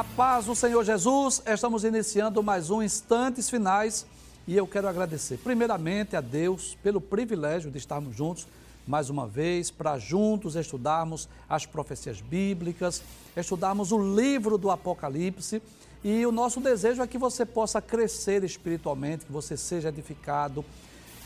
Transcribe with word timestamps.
A 0.00 0.04
paz 0.16 0.46
do 0.46 0.54
Senhor 0.54 0.82
Jesus, 0.82 1.42
estamos 1.46 1.84
iniciando 1.84 2.42
mais 2.42 2.70
um 2.70 2.82
Instantes 2.82 3.50
Finais 3.50 4.06
e 4.48 4.56
eu 4.56 4.66
quero 4.66 4.88
agradecer 4.88 5.36
primeiramente 5.36 6.16
a 6.16 6.22
Deus 6.22 6.74
pelo 6.82 7.02
privilégio 7.02 7.70
de 7.70 7.76
estarmos 7.76 8.16
juntos 8.16 8.48
mais 8.86 9.10
uma 9.10 9.28
vez 9.28 9.70
para 9.70 9.98
juntos 9.98 10.56
estudarmos 10.56 11.28
as 11.46 11.66
profecias 11.66 12.18
bíblicas, 12.18 13.02
estudarmos 13.36 13.92
o 13.92 13.98
livro 14.16 14.56
do 14.56 14.70
Apocalipse 14.70 15.60
e 16.02 16.24
o 16.24 16.32
nosso 16.32 16.60
desejo 16.60 17.02
é 17.02 17.06
que 17.06 17.18
você 17.18 17.44
possa 17.44 17.82
crescer 17.82 18.42
espiritualmente, 18.42 19.26
que 19.26 19.32
você 19.32 19.54
seja 19.54 19.90
edificado. 19.90 20.64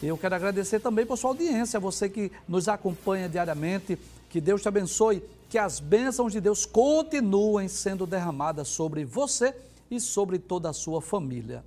Eu 0.02 0.18
quero 0.18 0.34
agradecer 0.34 0.80
também 0.80 1.06
por 1.06 1.16
sua 1.16 1.30
audiência, 1.30 1.78
você 1.78 2.08
que 2.08 2.32
nos 2.48 2.66
acompanha 2.66 3.28
diariamente, 3.28 3.96
que 4.28 4.40
Deus 4.40 4.62
te 4.62 4.66
abençoe 4.66 5.22
que 5.54 5.58
as 5.58 5.78
bênçãos 5.78 6.32
de 6.32 6.40
Deus 6.40 6.66
continuem 6.66 7.68
sendo 7.68 8.08
derramadas 8.08 8.66
sobre 8.66 9.04
você 9.04 9.54
e 9.88 10.00
sobre 10.00 10.36
toda 10.36 10.68
a 10.68 10.72
sua 10.72 11.00
família. 11.00 11.64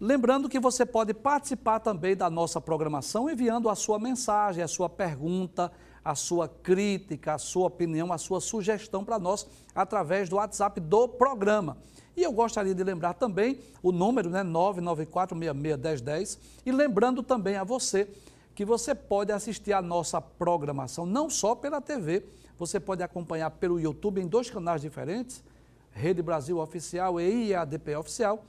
Lembrando 0.00 0.48
que 0.48 0.58
você 0.58 0.84
pode 0.84 1.14
participar 1.14 1.78
também 1.78 2.16
da 2.16 2.28
nossa 2.28 2.60
programação 2.60 3.30
enviando 3.30 3.68
a 3.68 3.76
sua 3.76 4.00
mensagem, 4.00 4.64
a 4.64 4.66
sua 4.66 4.88
pergunta, 4.88 5.70
a 6.04 6.16
sua 6.16 6.48
crítica, 6.48 7.34
a 7.34 7.38
sua 7.38 7.68
opinião, 7.68 8.12
a 8.12 8.18
sua 8.18 8.40
sugestão 8.40 9.04
para 9.04 9.16
nós 9.16 9.46
através 9.72 10.28
do 10.28 10.34
WhatsApp 10.34 10.80
do 10.80 11.06
programa. 11.06 11.78
E 12.16 12.24
eu 12.24 12.32
gostaria 12.32 12.74
de 12.74 12.82
lembrar 12.82 13.14
também 13.14 13.60
o 13.80 13.92
número, 13.92 14.28
né, 14.28 14.42
994661010, 14.42 16.36
e 16.66 16.72
lembrando 16.72 17.22
também 17.22 17.54
a 17.54 17.62
você 17.62 18.08
que 18.54 18.64
você 18.64 18.94
pode 18.94 19.32
assistir 19.32 19.72
a 19.72 19.82
nossa 19.82 20.20
programação, 20.20 21.04
não 21.04 21.28
só 21.28 21.54
pela 21.54 21.80
TV, 21.80 22.24
você 22.56 22.78
pode 22.78 23.02
acompanhar 23.02 23.50
pelo 23.50 23.80
YouTube 23.80 24.20
em 24.20 24.28
dois 24.28 24.48
canais 24.48 24.80
diferentes, 24.80 25.42
Rede 25.90 26.22
Brasil 26.22 26.58
Oficial 26.58 27.20
e 27.20 27.48
IADP 27.48 27.96
Oficial. 27.96 28.44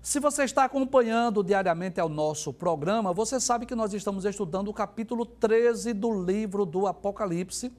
Se 0.01 0.19
você 0.19 0.45
está 0.45 0.63
acompanhando 0.63 1.43
diariamente 1.43 2.01
o 2.01 2.09
nosso 2.09 2.51
programa, 2.51 3.13
você 3.13 3.39
sabe 3.39 3.67
que 3.67 3.75
nós 3.75 3.93
estamos 3.93 4.25
estudando 4.25 4.67
o 4.69 4.73
capítulo 4.73 5.27
13 5.27 5.93
do 5.93 6.25
livro 6.25 6.65
do 6.65 6.87
Apocalipse. 6.87 7.71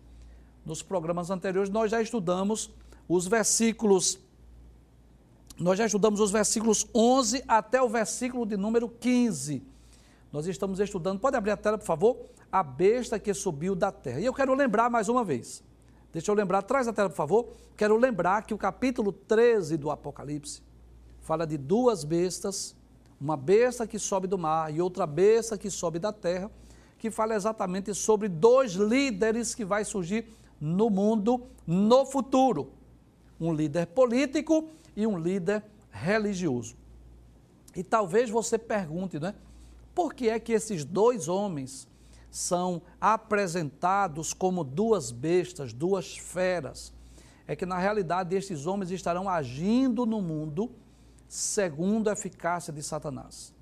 Nos 0.64 0.84
programas 0.84 1.30
anteriores 1.30 1.68
nós 1.68 1.90
já 1.90 2.00
estudamos 2.00 2.70
os 3.08 3.26
versículos 3.26 4.20
nós 5.58 5.76
já 5.76 5.84
estudamos 5.84 6.20
os 6.20 6.30
versículos 6.30 6.86
11 6.94 7.44
até 7.46 7.82
o 7.82 7.88
versículo 7.88 8.46
de 8.46 8.56
número 8.56 8.88
15. 8.88 9.62
Nós 10.32 10.46
estamos 10.46 10.78
estudando, 10.78 11.18
pode 11.18 11.36
abrir 11.36 11.50
a 11.50 11.56
tela, 11.56 11.76
por 11.76 11.84
favor? 11.84 12.16
A 12.50 12.62
besta 12.62 13.18
que 13.18 13.34
subiu 13.34 13.74
da 13.74 13.90
terra. 13.92 14.20
E 14.20 14.24
eu 14.24 14.32
quero 14.32 14.54
lembrar 14.54 14.88
mais 14.88 15.08
uma 15.08 15.24
vez. 15.24 15.62
Deixa 16.12 16.30
eu 16.30 16.34
lembrar, 16.34 16.62
traz 16.62 16.86
a 16.86 16.92
tela, 16.92 17.10
por 17.10 17.16
favor. 17.16 17.48
Quero 17.76 17.96
lembrar 17.96 18.46
que 18.46 18.54
o 18.54 18.58
capítulo 18.58 19.12
13 19.12 19.76
do 19.76 19.90
Apocalipse 19.90 20.62
fala 21.22 21.46
de 21.46 21.56
duas 21.56 22.04
bestas, 22.04 22.76
uma 23.20 23.36
besta 23.36 23.86
que 23.86 23.98
sobe 23.98 24.26
do 24.26 24.36
mar 24.36 24.74
e 24.74 24.80
outra 24.80 25.06
besta 25.06 25.56
que 25.56 25.70
sobe 25.70 25.98
da 25.98 26.12
terra, 26.12 26.50
que 26.98 27.10
fala 27.10 27.34
exatamente 27.34 27.94
sobre 27.94 28.28
dois 28.28 28.72
líderes 28.72 29.54
que 29.54 29.64
vai 29.64 29.84
surgir 29.84 30.26
no 30.60 30.90
mundo 30.90 31.46
no 31.66 32.04
futuro. 32.04 32.70
Um 33.40 33.52
líder 33.52 33.86
político 33.86 34.68
e 34.96 35.06
um 35.06 35.18
líder 35.18 35.64
religioso. 35.90 36.76
E 37.74 37.82
talvez 37.82 38.28
você 38.28 38.58
pergunte, 38.58 39.18
né? 39.18 39.34
Por 39.94 40.14
que 40.14 40.28
é 40.28 40.38
que 40.38 40.52
esses 40.52 40.84
dois 40.84 41.28
homens 41.28 41.88
são 42.30 42.82
apresentados 43.00 44.32
como 44.32 44.64
duas 44.64 45.10
bestas, 45.10 45.72
duas 45.72 46.16
feras? 46.16 46.92
É 47.46 47.54
que 47.54 47.66
na 47.66 47.78
realidade 47.78 48.34
estes 48.34 48.66
homens 48.66 48.90
estarão 48.90 49.28
agindo 49.28 50.06
no 50.06 50.20
mundo 50.20 50.70
segundo 51.32 52.10
a 52.10 52.12
eficácia 52.12 52.70
de 52.70 52.82
Satanás. 52.82 53.54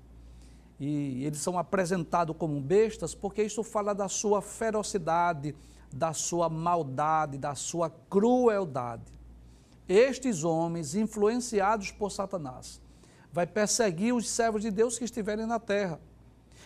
E 0.77 1.23
eles 1.23 1.39
são 1.39 1.57
apresentados 1.57 2.35
como 2.37 2.59
bestas 2.59 3.15
porque 3.15 3.41
isso 3.41 3.63
fala 3.63 3.95
da 3.95 4.09
sua 4.09 4.41
ferocidade, 4.41 5.55
da 5.89 6.11
sua 6.11 6.49
maldade, 6.49 7.37
da 7.37 7.55
sua 7.55 7.89
crueldade. 8.09 9.05
Estes 9.87 10.43
homens, 10.43 10.95
influenciados 10.95 11.91
por 11.91 12.11
Satanás, 12.11 12.81
vai 13.31 13.47
perseguir 13.47 14.13
os 14.13 14.29
servos 14.29 14.63
de 14.63 14.69
Deus 14.69 14.99
que 14.99 15.05
estiverem 15.05 15.45
na 15.45 15.57
terra. 15.57 15.97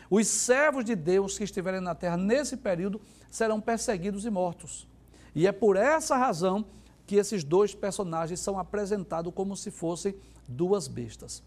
Os 0.10 0.26
servos 0.26 0.84
de 0.84 0.96
Deus 0.96 1.38
que 1.38 1.44
estiverem 1.44 1.82
na 1.82 1.94
terra 1.94 2.18
nesse 2.18 2.58
período 2.58 3.00
serão 3.30 3.62
perseguidos 3.62 4.26
e 4.26 4.32
mortos. 4.32 4.88
E 5.36 5.46
é 5.46 5.52
por 5.52 5.76
essa 5.76 6.18
razão 6.18 6.66
que 7.06 7.18
esses 7.18 7.44
dois 7.44 7.76
personagens 7.76 8.40
são 8.40 8.58
apresentados 8.58 9.32
como 9.36 9.56
se 9.56 9.70
fossem 9.70 10.16
duas 10.48 10.88
bestas. 10.88 11.44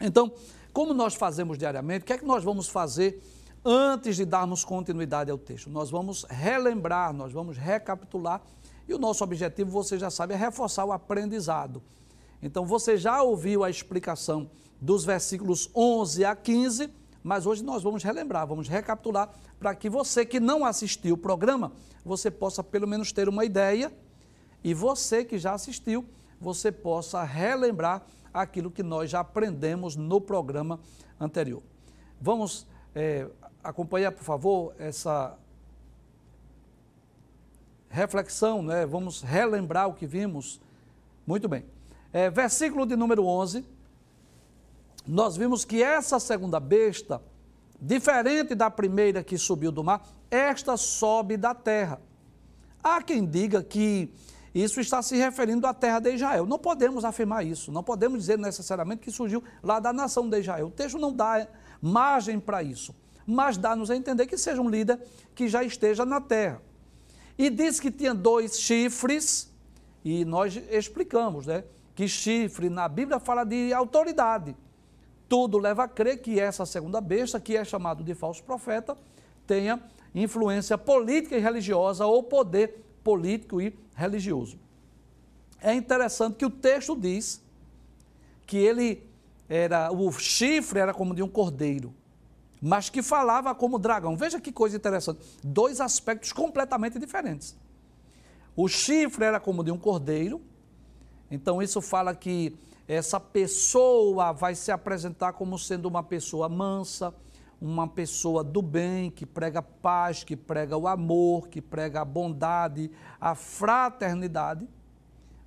Então, 0.00 0.32
como 0.72 0.94
nós 0.94 1.14
fazemos 1.14 1.58
diariamente, 1.58 2.02
o 2.02 2.06
que 2.06 2.12
é 2.12 2.18
que 2.18 2.24
nós 2.24 2.44
vamos 2.44 2.68
fazer 2.68 3.22
antes 3.64 4.16
de 4.16 4.24
darmos 4.24 4.64
continuidade 4.64 5.30
ao 5.30 5.38
texto? 5.38 5.68
Nós 5.68 5.90
vamos 5.90 6.24
relembrar, 6.28 7.12
nós 7.12 7.32
vamos 7.32 7.56
recapitular 7.56 8.40
e 8.88 8.94
o 8.94 8.98
nosso 8.98 9.22
objetivo, 9.22 9.70
você 9.70 9.98
já 9.98 10.10
sabe, 10.10 10.34
é 10.34 10.36
reforçar 10.36 10.84
o 10.84 10.92
aprendizado. 10.92 11.82
Então, 12.42 12.64
você 12.64 12.96
já 12.96 13.22
ouviu 13.22 13.64
a 13.64 13.70
explicação 13.70 14.48
dos 14.80 15.04
versículos 15.04 15.68
11 15.74 16.24
a 16.24 16.36
15, 16.36 16.90
mas 17.22 17.46
hoje 17.46 17.62
nós 17.64 17.82
vamos 17.82 18.02
relembrar, 18.02 18.46
vamos 18.46 18.68
recapitular 18.68 19.30
para 19.58 19.74
que 19.74 19.90
você 19.90 20.24
que 20.24 20.38
não 20.38 20.64
assistiu 20.64 21.16
o 21.16 21.18
programa, 21.18 21.72
você 22.04 22.30
possa 22.30 22.62
pelo 22.62 22.86
menos 22.86 23.10
ter 23.12 23.28
uma 23.28 23.44
ideia 23.44 23.92
e 24.62 24.72
você 24.72 25.24
que 25.24 25.36
já 25.38 25.52
assistiu, 25.52 26.06
você 26.40 26.70
possa 26.70 27.22
relembrar 27.24 28.02
aquilo 28.32 28.70
que 28.70 28.82
nós 28.82 29.10
já 29.10 29.20
aprendemos 29.20 29.96
no 29.96 30.20
programa 30.20 30.78
anterior. 31.20 31.62
Vamos 32.20 32.66
é, 32.94 33.26
acompanhar, 33.62 34.12
por 34.12 34.24
favor, 34.24 34.74
essa 34.78 35.36
reflexão, 37.88 38.62
né? 38.62 38.86
vamos 38.86 39.22
relembrar 39.22 39.88
o 39.88 39.94
que 39.94 40.06
vimos. 40.06 40.60
Muito 41.26 41.48
bem. 41.48 41.64
É, 42.12 42.30
versículo 42.30 42.86
de 42.86 42.96
número 42.96 43.24
11, 43.24 43.64
nós 45.06 45.36
vimos 45.36 45.64
que 45.64 45.82
essa 45.82 46.18
segunda 46.20 46.60
besta, 46.60 47.22
diferente 47.80 48.54
da 48.54 48.70
primeira 48.70 49.22
que 49.22 49.38
subiu 49.38 49.72
do 49.72 49.82
mar, 49.82 50.06
esta 50.30 50.76
sobe 50.76 51.36
da 51.36 51.54
terra. 51.54 52.00
Há 52.82 53.02
quem 53.02 53.26
diga 53.26 53.62
que 53.62 54.12
isso 54.62 54.80
está 54.80 55.02
se 55.02 55.16
referindo 55.16 55.66
à 55.66 55.74
terra 55.74 56.00
de 56.00 56.14
Israel. 56.14 56.46
Não 56.46 56.58
podemos 56.58 57.04
afirmar 57.04 57.44
isso, 57.44 57.70
não 57.70 57.82
podemos 57.82 58.20
dizer 58.20 58.38
necessariamente 58.38 59.02
que 59.02 59.10
surgiu 59.10 59.42
lá 59.62 59.78
da 59.78 59.92
nação 59.92 60.28
de 60.28 60.40
Israel. 60.40 60.68
O 60.68 60.70
texto 60.70 60.98
não 60.98 61.12
dá 61.12 61.46
margem 61.80 62.40
para 62.40 62.62
isso, 62.62 62.94
mas 63.26 63.56
dá-nos 63.56 63.90
a 63.90 63.96
entender 63.96 64.26
que 64.26 64.38
seja 64.38 64.60
um 64.60 64.68
líder 64.68 64.98
que 65.34 65.48
já 65.48 65.62
esteja 65.62 66.04
na 66.04 66.20
terra. 66.20 66.62
E 67.36 67.50
diz 67.50 67.78
que 67.78 67.90
tinha 67.90 68.14
dois 68.14 68.58
chifres, 68.58 69.52
e 70.04 70.24
nós 70.24 70.56
explicamos, 70.70 71.46
né? 71.46 71.62
Que 71.94 72.08
chifre 72.08 72.70
na 72.70 72.88
Bíblia 72.88 73.20
fala 73.20 73.44
de 73.44 73.72
autoridade. 73.72 74.56
Tudo 75.28 75.58
leva 75.58 75.84
a 75.84 75.88
crer 75.88 76.22
que 76.22 76.40
essa 76.40 76.64
segunda 76.64 77.00
besta, 77.00 77.38
que 77.38 77.56
é 77.56 77.64
chamado 77.64 78.02
de 78.02 78.14
falso 78.14 78.42
profeta, 78.42 78.96
tenha 79.46 79.80
influência 80.14 80.78
política 80.78 81.36
e 81.36 81.40
religiosa 81.40 82.06
ou 82.06 82.22
poder 82.22 82.87
político 83.02 83.60
e 83.60 83.76
religioso. 83.94 84.58
É 85.60 85.74
interessante 85.74 86.36
que 86.36 86.46
o 86.46 86.50
texto 86.50 86.96
diz 86.96 87.42
que 88.46 88.56
ele 88.56 89.02
era, 89.48 89.90
o 89.90 90.12
chifre 90.12 90.78
era 90.78 90.94
como 90.94 91.14
de 91.14 91.22
um 91.22 91.28
cordeiro, 91.28 91.94
mas 92.60 92.88
que 92.90 93.02
falava 93.02 93.54
como 93.54 93.78
dragão. 93.78 94.16
Veja 94.16 94.40
que 94.40 94.52
coisa 94.52 94.76
interessante. 94.76 95.20
Dois 95.42 95.80
aspectos 95.80 96.32
completamente 96.32 96.98
diferentes. 96.98 97.56
O 98.54 98.68
chifre 98.68 99.24
era 99.24 99.38
como 99.38 99.62
de 99.62 99.70
um 99.70 99.78
cordeiro, 99.78 100.40
então 101.30 101.62
isso 101.62 101.80
fala 101.80 102.14
que 102.14 102.56
essa 102.86 103.20
pessoa 103.20 104.32
vai 104.32 104.54
se 104.54 104.72
apresentar 104.72 105.34
como 105.34 105.58
sendo 105.58 105.86
uma 105.86 106.02
pessoa 106.02 106.48
mansa, 106.48 107.14
uma 107.60 107.88
pessoa 107.88 108.44
do 108.44 108.62
bem, 108.62 109.10
que 109.10 109.26
prega 109.26 109.60
paz, 109.60 110.22
que 110.22 110.36
prega 110.36 110.76
o 110.76 110.86
amor, 110.86 111.48
que 111.48 111.60
prega 111.60 112.00
a 112.00 112.04
bondade, 112.04 112.90
a 113.20 113.34
fraternidade, 113.34 114.68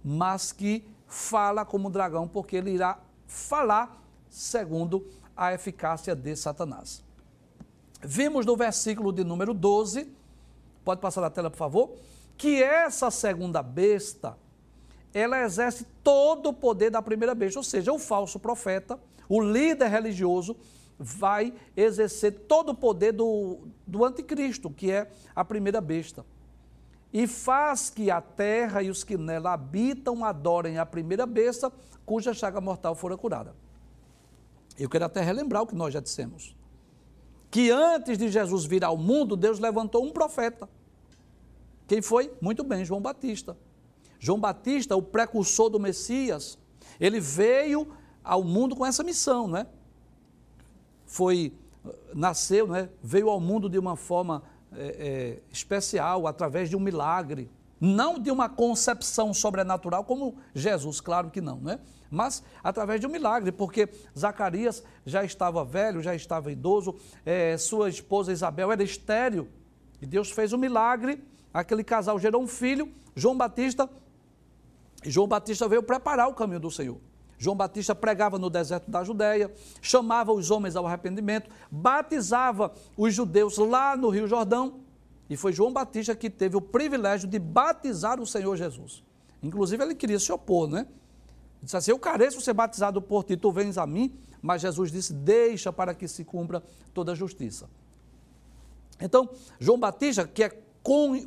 mas 0.04 0.52
que 0.52 0.86
fala 1.08 1.66
como 1.66 1.90
dragão, 1.90 2.28
porque 2.28 2.56
ele 2.56 2.72
irá 2.72 3.00
falar 3.26 4.02
segundo 4.30 5.08
a 5.36 5.54
eficácia 5.54 6.16
de 6.16 6.36
Satanás. 6.36 7.04
vimos 8.04 8.46
no 8.46 8.56
versículo 8.56 9.14
de 9.14 9.24
número 9.24 9.54
12, 9.54 10.10
pode 10.84 11.00
passar 11.00 11.22
na 11.22 11.30
tela, 11.30 11.50
por 11.50 11.58
favor, 11.58 11.92
que 12.38 12.62
essa 12.62 13.12
segunda 13.12 13.62
besta, 13.62 14.38
ela 15.14 15.44
exerce 15.44 15.86
todo 16.04 16.50
o 16.50 16.54
poder 16.54 16.90
da 16.90 17.02
primeira 17.02 17.36
besta, 17.36 17.60
ou 17.60 17.64
seja, 17.64 17.94
o 17.94 18.00
falso 18.00 18.40
profeta, 18.40 19.00
o 19.30 19.40
líder 19.40 19.88
religioso, 19.88 20.58
vai 21.02 21.54
exercer 21.76 22.32
todo 22.48 22.70
o 22.70 22.76
poder 22.76 23.12
do, 23.12 23.68
do 23.86 24.06
anticristo, 24.06 24.70
que 24.70 24.92
é 24.92 25.12
a 25.36 25.44
primeira 25.44 25.82
besta. 25.82 26.24
E 27.12 27.28
faz 27.28 27.90
que 27.90 28.10
a 28.12 28.22
terra 28.22 28.84
e 28.84 28.90
os 28.90 29.04
que 29.04 29.18
nela 29.18 29.54
habitam 29.54 30.24
adorem 30.24 30.78
a 30.78 30.86
primeira 30.86 31.26
besta, 31.26 31.72
cuja 32.06 32.34
chaga 32.34 32.62
mortal 32.62 32.96
fora 32.96 33.18
curada. 33.18 33.56
Eu 34.80 34.88
quero 34.88 35.06
até 35.06 35.22
relembrar 35.22 35.64
o 35.64 35.68
que 35.68 35.76
nós 35.76 35.94
já 35.94 36.00
dissemos. 36.00 36.56
Que 37.50 37.70
antes 37.70 38.18
de 38.18 38.30
Jesus 38.30 38.64
vir 38.64 38.84
ao 38.84 38.96
mundo, 38.96 39.36
Deus 39.36 39.60
levantou 39.60 40.06
um 40.06 40.12
profeta. 40.12 40.70
Quem 41.88 42.02
foi? 42.02 42.32
Muito 42.40 42.64
bem, 42.64 42.86
João 42.86 43.02
Batista. 43.02 43.58
João 44.18 44.40
Batista, 44.40 44.96
o 44.96 45.02
precursor 45.02 45.70
do 45.70 45.80
Messias, 45.80 46.58
ele 47.00 47.20
veio 47.20 47.92
ao 48.24 48.44
mundo 48.44 48.76
com 48.76 48.86
essa 48.86 49.04
missão, 49.04 49.48
né? 49.48 49.68
Foi, 51.12 51.52
nasceu, 52.14 52.66
né? 52.66 52.88
veio 53.04 53.30
ao 53.30 53.38
mundo 53.38 53.70
de 53.70 53.78
uma 53.78 53.98
forma 53.98 54.42
é, 54.72 54.80
é, 54.82 55.42
especial, 55.52 56.26
através 56.26 56.70
de 56.70 56.78
um 56.78 56.80
milagre. 56.80 57.52
Não 57.82 58.18
de 58.18 58.32
uma 58.32 58.48
concepção 58.48 59.34
sobrenatural, 59.34 60.06
como 60.06 60.38
Jesus, 60.56 61.02
claro 61.02 61.30
que 61.30 61.42
não, 61.42 61.60
né? 61.60 61.82
Mas 62.10 62.42
através 62.64 63.02
de 63.02 63.08
um 63.08 63.10
milagre, 63.10 63.52
porque 63.52 63.90
Zacarias 64.18 64.84
já 65.06 65.26
estava 65.26 65.66
velho, 65.66 66.02
já 66.02 66.16
estava 66.16 66.50
idoso, 66.50 66.96
é, 67.26 67.58
sua 67.58 67.90
esposa 67.90 68.32
Isabel 68.32 68.72
era 68.72 68.82
estéril, 68.82 69.50
e 70.02 70.06
Deus 70.06 70.32
fez 70.32 70.54
um 70.54 70.58
milagre, 70.58 71.22
aquele 71.54 71.84
casal 71.84 72.18
gerou 72.18 72.42
um 72.42 72.48
filho, 72.48 72.90
João 73.16 73.36
Batista 73.36 73.90
João 75.04 75.28
Batista 75.28 75.68
veio 75.68 75.84
preparar 75.84 76.30
o 76.30 76.34
caminho 76.34 76.60
do 76.60 76.72
Senhor. 76.72 77.00
João 77.42 77.56
Batista 77.56 77.96
pregava 77.96 78.38
no 78.38 78.52
deserto 78.52 78.92
da 78.92 79.04
Judéia, 79.04 79.52
chamava 79.82 80.32
os 80.32 80.52
homens 80.52 80.76
ao 80.76 80.86
arrependimento, 80.86 81.50
batizava 81.72 82.72
os 82.96 83.16
judeus 83.16 83.58
lá 83.58 83.98
no 83.98 84.10
Rio 84.10 84.28
Jordão, 84.28 84.82
e 85.28 85.36
foi 85.36 85.52
João 85.52 85.74
Batista 85.74 86.16
que 86.16 86.30
teve 86.30 86.56
o 86.56 86.62
privilégio 86.62 87.28
de 87.28 87.40
batizar 87.40 88.22
o 88.22 88.28
Senhor 88.28 88.56
Jesus. 88.56 89.04
Inclusive, 89.42 89.84
ele 89.84 89.96
queria 89.96 90.20
se 90.20 90.32
opor, 90.32 90.68
né? 90.68 90.86
Disse 91.64 91.76
assim: 91.76 91.90
Eu 91.90 91.98
careço 91.98 92.40
ser 92.42 92.54
batizado 92.54 93.02
por 93.02 93.24
ti, 93.24 93.36
tu 93.36 93.52
vens 93.52 93.76
a 93.76 93.88
mim. 93.88 94.14
Mas 94.40 94.62
Jesus 94.62 94.92
disse: 94.92 95.12
Deixa 95.12 95.74
para 95.74 95.96
que 95.96 96.08
se 96.08 96.24
cumpra 96.24 96.62
toda 96.94 97.14
a 97.14 97.16
justiça. 97.16 97.68
Então, 99.00 99.28
João 99.60 99.80
Batista, 99.80 100.28
que 100.28 100.44
é 100.44 100.62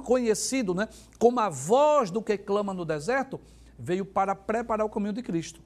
conhecido 0.05 0.77
né, 0.77 0.89
como 1.19 1.41
a 1.41 1.49
voz 1.49 2.13
do 2.13 2.23
que 2.23 2.39
clama 2.39 2.73
no 2.73 2.85
deserto, 2.85 3.41
veio 3.77 4.05
para 4.05 4.37
preparar 4.37 4.87
o 4.87 4.91
caminho 4.91 5.13
de 5.13 5.23
Cristo. 5.23 5.61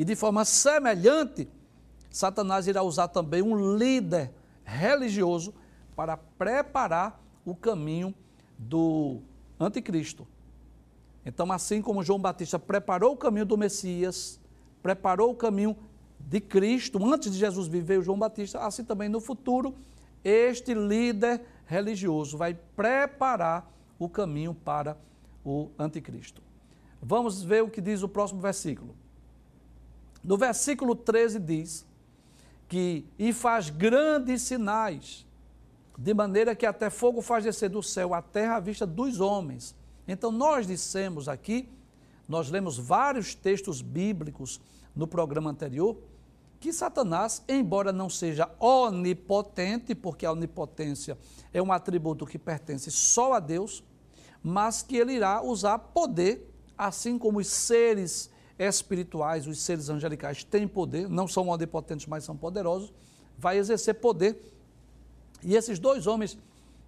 E 0.00 0.04
de 0.04 0.16
forma 0.16 0.46
semelhante, 0.46 1.46
Satanás 2.08 2.66
irá 2.66 2.82
usar 2.82 3.08
também 3.08 3.42
um 3.42 3.76
líder 3.76 4.32
religioso 4.64 5.52
para 5.94 6.16
preparar 6.16 7.22
o 7.44 7.54
caminho 7.54 8.14
do 8.56 9.18
anticristo. 9.60 10.26
Então, 11.22 11.52
assim 11.52 11.82
como 11.82 12.02
João 12.02 12.18
Batista 12.18 12.58
preparou 12.58 13.12
o 13.12 13.16
caminho 13.18 13.44
do 13.44 13.58
Messias, 13.58 14.40
preparou 14.82 15.32
o 15.32 15.36
caminho 15.36 15.76
de 16.18 16.40
Cristo, 16.40 16.98
antes 17.04 17.30
de 17.30 17.38
Jesus 17.38 17.68
viver, 17.68 18.02
João 18.02 18.18
Batista, 18.18 18.60
assim 18.60 18.82
também 18.82 19.10
no 19.10 19.20
futuro, 19.20 19.74
este 20.24 20.72
líder 20.72 21.42
religioso 21.66 22.38
vai 22.38 22.54
preparar 22.54 23.70
o 23.98 24.08
caminho 24.08 24.54
para 24.54 24.96
o 25.44 25.68
anticristo. 25.78 26.40
Vamos 27.02 27.42
ver 27.42 27.62
o 27.62 27.68
que 27.68 27.82
diz 27.82 28.02
o 28.02 28.08
próximo 28.08 28.40
versículo. 28.40 28.94
No 30.22 30.36
versículo 30.36 30.94
13 30.94 31.38
diz 31.38 31.86
que 32.68 33.04
e 33.18 33.32
faz 33.32 33.68
grandes 33.70 34.42
sinais, 34.42 35.26
de 35.98 36.14
maneira 36.14 36.54
que 36.54 36.64
até 36.64 36.88
fogo 36.88 37.20
faz 37.20 37.44
descer 37.44 37.68
do 37.68 37.82
céu 37.82 38.14
a 38.14 38.22
terra 38.22 38.56
à 38.56 38.60
vista 38.60 38.86
dos 38.86 39.20
homens. 39.20 39.74
Então 40.06 40.30
nós 40.30 40.66
dissemos 40.66 41.28
aqui, 41.28 41.68
nós 42.28 42.50
lemos 42.50 42.78
vários 42.78 43.34
textos 43.34 43.82
bíblicos 43.82 44.60
no 44.94 45.06
programa 45.06 45.50
anterior, 45.50 45.96
que 46.60 46.72
Satanás, 46.72 47.42
embora 47.48 47.90
não 47.90 48.10
seja 48.10 48.48
onipotente, 48.60 49.94
porque 49.94 50.26
a 50.26 50.32
onipotência 50.32 51.16
é 51.52 51.62
um 51.62 51.72
atributo 51.72 52.26
que 52.26 52.38
pertence 52.38 52.90
só 52.90 53.32
a 53.32 53.40
Deus, 53.40 53.82
mas 54.42 54.82
que 54.82 54.96
ele 54.96 55.14
irá 55.14 55.42
usar 55.42 55.78
poder 55.78 56.50
assim 56.76 57.18
como 57.18 57.38
os 57.38 57.46
seres 57.46 58.30
espirituais, 58.60 59.46
os 59.46 59.60
seres 59.60 59.88
angelicais 59.88 60.44
têm 60.44 60.68
poder, 60.68 61.08
não 61.08 61.26
são 61.26 61.48
onipotentes, 61.48 62.06
mas 62.06 62.24
são 62.24 62.36
poderosos, 62.36 62.92
vai 63.38 63.56
exercer 63.56 63.94
poder. 63.94 64.38
E 65.42 65.56
esses 65.56 65.78
dois 65.78 66.06
homens 66.06 66.36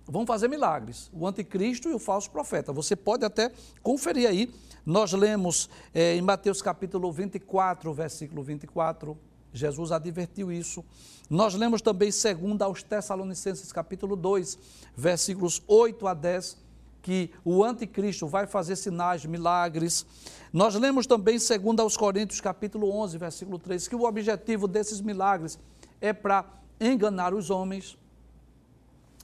vão 0.06 0.26
fazer 0.26 0.48
milagres, 0.48 1.10
o 1.12 1.26
anticristo 1.26 1.88
e 1.88 1.94
o 1.94 1.98
falso 1.98 2.30
profeta. 2.30 2.72
Você 2.72 2.94
pode 2.94 3.24
até 3.24 3.50
conferir 3.82 4.28
aí. 4.28 4.52
Nós 4.84 5.12
lemos 5.12 5.70
é, 5.94 6.16
em 6.16 6.20
Mateus 6.20 6.60
capítulo 6.60 7.10
24, 7.10 7.92
versículo 7.94 8.42
24, 8.42 9.16
Jesus 9.52 9.92
advertiu 9.92 10.50
isso. 10.50 10.84
Nós 11.30 11.54
lemos 11.54 11.80
também 11.80 12.10
segundo 12.10 12.62
aos 12.62 12.82
Tessalonicenses 12.82 13.72
capítulo 13.72 14.16
2, 14.16 14.58
versículos 14.96 15.62
8 15.66 16.06
a 16.06 16.14
10, 16.14 16.58
que 17.02 17.30
o 17.44 17.64
anticristo 17.64 18.28
vai 18.28 18.46
fazer 18.46 18.76
sinais, 18.76 19.26
milagres. 19.26 20.06
Nós 20.52 20.76
lemos 20.76 21.06
também, 21.06 21.38
segundo 21.38 21.80
aos 21.80 21.96
Coríntios, 21.96 22.40
capítulo 22.40 22.90
11, 22.90 23.18
versículo 23.18 23.58
3, 23.58 23.88
que 23.88 23.96
o 23.96 24.04
objetivo 24.04 24.68
desses 24.68 25.00
milagres 25.00 25.58
é 26.00 26.12
para 26.12 26.44
enganar 26.80 27.34
os 27.34 27.50
homens. 27.50 27.98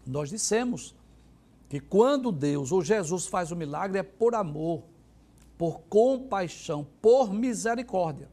Nós 0.04 0.28
dissemos 0.28 0.94
que 1.68 1.78
quando 1.78 2.32
Deus 2.32 2.72
ou 2.72 2.82
Jesus 2.82 3.26
faz 3.26 3.52
o 3.52 3.56
milagre 3.56 3.98
é 3.98 4.02
por 4.02 4.34
amor, 4.34 4.82
por 5.56 5.80
compaixão, 5.88 6.86
por 7.00 7.32
misericórdia. 7.32 8.28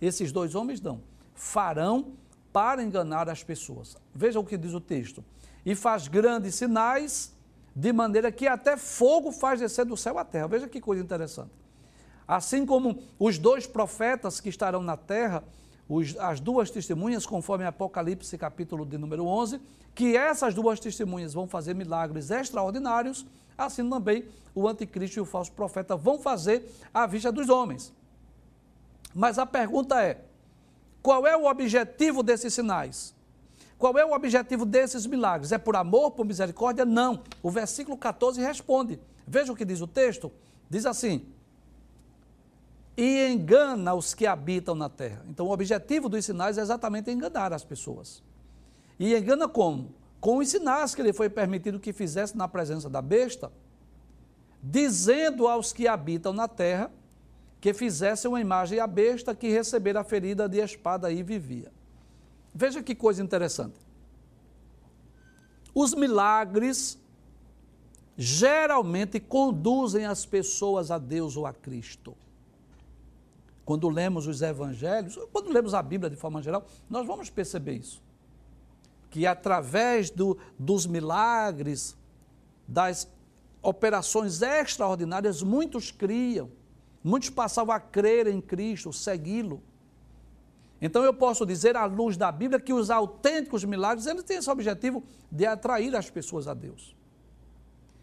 Esses 0.00 0.32
dois 0.32 0.54
homens 0.54 0.80
não, 0.80 1.00
farão 1.34 2.12
para 2.52 2.82
enganar 2.82 3.28
as 3.28 3.42
pessoas. 3.42 3.96
Veja 4.14 4.40
o 4.40 4.44
que 4.44 4.56
diz 4.56 4.74
o 4.74 4.80
texto. 4.80 5.24
E 5.64 5.74
faz 5.74 6.08
grandes 6.08 6.54
sinais 6.54 7.35
de 7.76 7.92
maneira 7.92 8.32
que 8.32 8.48
até 8.48 8.74
fogo 8.74 9.30
faz 9.30 9.60
descer 9.60 9.84
do 9.84 9.98
céu 9.98 10.16
à 10.16 10.24
terra. 10.24 10.48
Veja 10.48 10.66
que 10.66 10.80
coisa 10.80 11.02
interessante. 11.02 11.50
Assim 12.26 12.64
como 12.64 13.02
os 13.18 13.36
dois 13.36 13.66
profetas 13.66 14.40
que 14.40 14.48
estarão 14.48 14.82
na 14.82 14.96
terra, 14.96 15.44
os, 15.86 16.16
as 16.16 16.40
duas 16.40 16.70
testemunhas, 16.70 17.26
conforme 17.26 17.66
Apocalipse 17.66 18.38
capítulo 18.38 18.86
de 18.86 18.96
número 18.96 19.26
11, 19.26 19.60
que 19.94 20.16
essas 20.16 20.54
duas 20.54 20.80
testemunhas 20.80 21.34
vão 21.34 21.46
fazer 21.46 21.74
milagres 21.74 22.30
extraordinários, 22.30 23.26
assim 23.58 23.88
também 23.88 24.24
o 24.54 24.66
anticristo 24.66 25.18
e 25.18 25.20
o 25.20 25.26
falso 25.26 25.52
profeta 25.52 25.94
vão 25.94 26.18
fazer 26.18 26.66
à 26.94 27.06
vista 27.06 27.30
dos 27.30 27.50
homens. 27.50 27.92
Mas 29.14 29.38
a 29.38 29.44
pergunta 29.44 30.02
é: 30.02 30.24
qual 31.02 31.26
é 31.26 31.36
o 31.36 31.44
objetivo 31.44 32.22
desses 32.22 32.54
sinais? 32.54 33.14
Qual 33.78 33.98
é 33.98 34.04
o 34.04 34.12
objetivo 34.12 34.64
desses 34.64 35.06
milagres? 35.06 35.52
É 35.52 35.58
por 35.58 35.76
amor, 35.76 36.12
por 36.12 36.24
misericórdia? 36.24 36.84
Não. 36.84 37.22
O 37.42 37.50
versículo 37.50 37.96
14 37.96 38.40
responde. 38.40 38.98
Veja 39.26 39.52
o 39.52 39.56
que 39.56 39.64
diz 39.64 39.80
o 39.80 39.86
texto. 39.86 40.32
Diz 40.68 40.86
assim: 40.86 41.26
E 42.96 43.26
engana 43.28 43.94
os 43.94 44.14
que 44.14 44.26
habitam 44.26 44.74
na 44.74 44.88
terra. 44.88 45.24
Então, 45.28 45.46
o 45.46 45.50
objetivo 45.50 46.08
dos 46.08 46.24
sinais 46.24 46.56
é 46.56 46.62
exatamente 46.62 47.10
enganar 47.10 47.52
as 47.52 47.64
pessoas. 47.64 48.22
E 48.98 49.14
engana 49.14 49.46
como? 49.46 49.94
Com 50.20 50.38
os 50.38 50.48
sinais 50.48 50.94
que 50.94 51.02
ele 51.02 51.12
foi 51.12 51.28
permitido 51.28 51.78
que 51.78 51.92
fizesse 51.92 52.36
na 52.36 52.48
presença 52.48 52.88
da 52.88 53.02
besta, 53.02 53.52
dizendo 54.62 55.46
aos 55.46 55.72
que 55.72 55.86
habitam 55.86 56.32
na 56.32 56.48
terra 56.48 56.90
que 57.60 57.74
fizessem 57.74 58.28
uma 58.28 58.40
imagem 58.40 58.80
à 58.80 58.86
besta 58.86 59.34
que 59.34 59.48
recebera 59.48 60.00
a 60.00 60.04
ferida 60.04 60.48
de 60.48 60.58
espada 60.58 61.10
e 61.10 61.22
vivia. 61.22 61.70
Veja 62.56 62.82
que 62.82 62.94
coisa 62.94 63.22
interessante. 63.22 63.78
Os 65.74 65.92
milagres 65.92 66.98
geralmente 68.16 69.20
conduzem 69.20 70.06
as 70.06 70.24
pessoas 70.24 70.90
a 70.90 70.96
Deus 70.96 71.36
ou 71.36 71.44
a 71.44 71.52
Cristo. 71.52 72.16
Quando 73.62 73.90
lemos 73.90 74.26
os 74.26 74.40
evangelhos, 74.40 75.18
quando 75.30 75.52
lemos 75.52 75.74
a 75.74 75.82
Bíblia 75.82 76.08
de 76.08 76.16
forma 76.16 76.42
geral, 76.42 76.64
nós 76.88 77.06
vamos 77.06 77.28
perceber 77.28 77.74
isso. 77.74 78.02
Que 79.10 79.26
através 79.26 80.08
do, 80.08 80.38
dos 80.58 80.86
milagres, 80.86 81.94
das 82.66 83.06
operações 83.60 84.40
extraordinárias, 84.40 85.42
muitos 85.42 85.90
criam, 85.90 86.50
muitos 87.04 87.28
passavam 87.28 87.74
a 87.74 87.80
crer 87.80 88.26
em 88.28 88.40
Cristo, 88.40 88.94
segui-lo. 88.94 89.62
Então 90.86 91.02
eu 91.02 91.12
posso 91.12 91.44
dizer, 91.44 91.76
à 91.76 91.84
luz 91.84 92.16
da 92.16 92.30
Bíblia, 92.30 92.60
que 92.60 92.72
os 92.72 92.90
autênticos 92.90 93.64
milagres, 93.64 94.06
eles 94.06 94.22
têm 94.22 94.36
esse 94.36 94.48
objetivo 94.48 95.02
de 95.30 95.44
atrair 95.44 95.96
as 95.96 96.08
pessoas 96.08 96.46
a 96.46 96.54
Deus. 96.54 96.94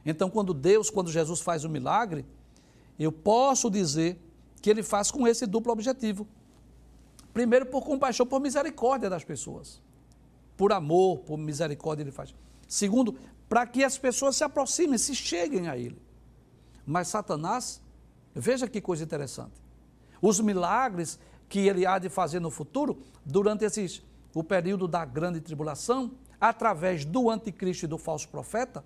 Então, 0.05 0.29
quando 0.29 0.53
Deus, 0.53 0.89
quando 0.89 1.09
Jesus 1.09 1.39
faz 1.39 1.63
o 1.63 1.69
milagre, 1.69 2.25
eu 2.99 3.09
posso 3.09 3.69
dizer 3.69 4.19
que 4.61 4.69
ele 4.69 4.83
faz 4.83 5.09
com 5.09 5.25
esse 5.25 5.45
duplo 5.45 5.71
objetivo. 5.71 6.27
Primeiro, 7.33 7.67
por 7.67 7.85
compaixão, 7.85 8.25
por 8.25 8.41
misericórdia 8.41 9.09
das 9.09 9.23
pessoas. 9.23 9.81
Por 10.57 10.73
amor, 10.73 11.19
por 11.19 11.37
misericórdia 11.37 12.03
ele 12.03 12.11
faz. 12.11 12.35
Segundo, 12.67 13.15
para 13.47 13.65
que 13.65 13.81
as 13.81 13.97
pessoas 13.97 14.35
se 14.35 14.43
aproximem, 14.43 14.97
se 14.97 15.15
cheguem 15.15 15.69
a 15.69 15.77
ele. 15.77 16.01
Mas 16.85 17.07
Satanás, 17.07 17.81
veja 18.35 18.67
que 18.67 18.81
coisa 18.81 19.05
interessante. 19.05 19.63
Os 20.21 20.41
milagres 20.41 21.17
que 21.53 21.67
ele 21.67 21.86
há 21.86 22.00
de 22.00 22.10
fazer 22.10 22.39
no 22.39 22.50
futuro, 22.50 22.98
durante 23.24 23.63
esses, 23.63 24.01
o 24.33 24.43
período 24.43 24.88
da 24.88 25.05
grande 25.05 25.39
tribulação, 25.39 26.13
através 26.41 27.05
do 27.05 27.29
anticristo 27.29 27.86
e 27.86 27.88
do 27.88 28.00
falso 28.00 28.27
profeta, 28.27 28.83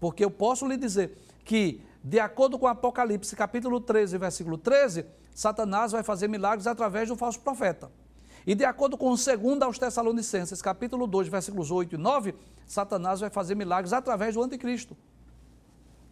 porque 0.00 0.24
eu 0.24 0.28
posso 0.28 0.66
lhe 0.66 0.76
dizer 0.76 1.16
que, 1.44 1.80
de 2.02 2.18
acordo 2.18 2.58
com 2.58 2.66
Apocalipse, 2.66 3.36
capítulo 3.36 3.80
13, 3.80 4.18
versículo 4.18 4.58
13, 4.58 5.06
Satanás 5.32 5.92
vai 5.92 6.02
fazer 6.02 6.26
milagres 6.26 6.66
através 6.66 7.10
do 7.10 7.14
falso 7.14 7.38
profeta. 7.38 7.92
E 8.44 8.56
de 8.56 8.64
acordo 8.64 8.98
com 8.98 9.14
2 9.14 9.28
aos 9.62 9.78
Tessalonicenses, 9.78 10.60
capítulo 10.60 11.06
2, 11.06 11.28
versículos 11.28 11.70
8 11.70 11.94
e 11.94 11.96
9, 11.96 12.34
Satanás 12.66 13.20
vai 13.20 13.30
fazer 13.30 13.54
milagres 13.54 13.92
através 13.92 14.34
do 14.34 14.42
anticristo. 14.42 14.96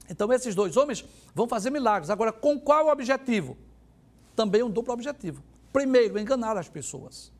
Então 0.09 0.33
esses 0.33 0.55
dois 0.55 0.77
homens 0.77 1.05
vão 1.35 1.49
fazer 1.49 1.71
milagres. 1.71 2.09
Agora, 2.09 2.31
com 2.31 2.57
qual 2.57 2.87
objetivo? 2.87 3.59
Também 4.37 4.63
um 4.63 4.71
duplo 4.71 4.95
objetivo. 4.95 5.43
Primeiro, 5.77 6.19
enganar 6.19 6.57
as 6.57 6.71
pessoas. 6.71 7.31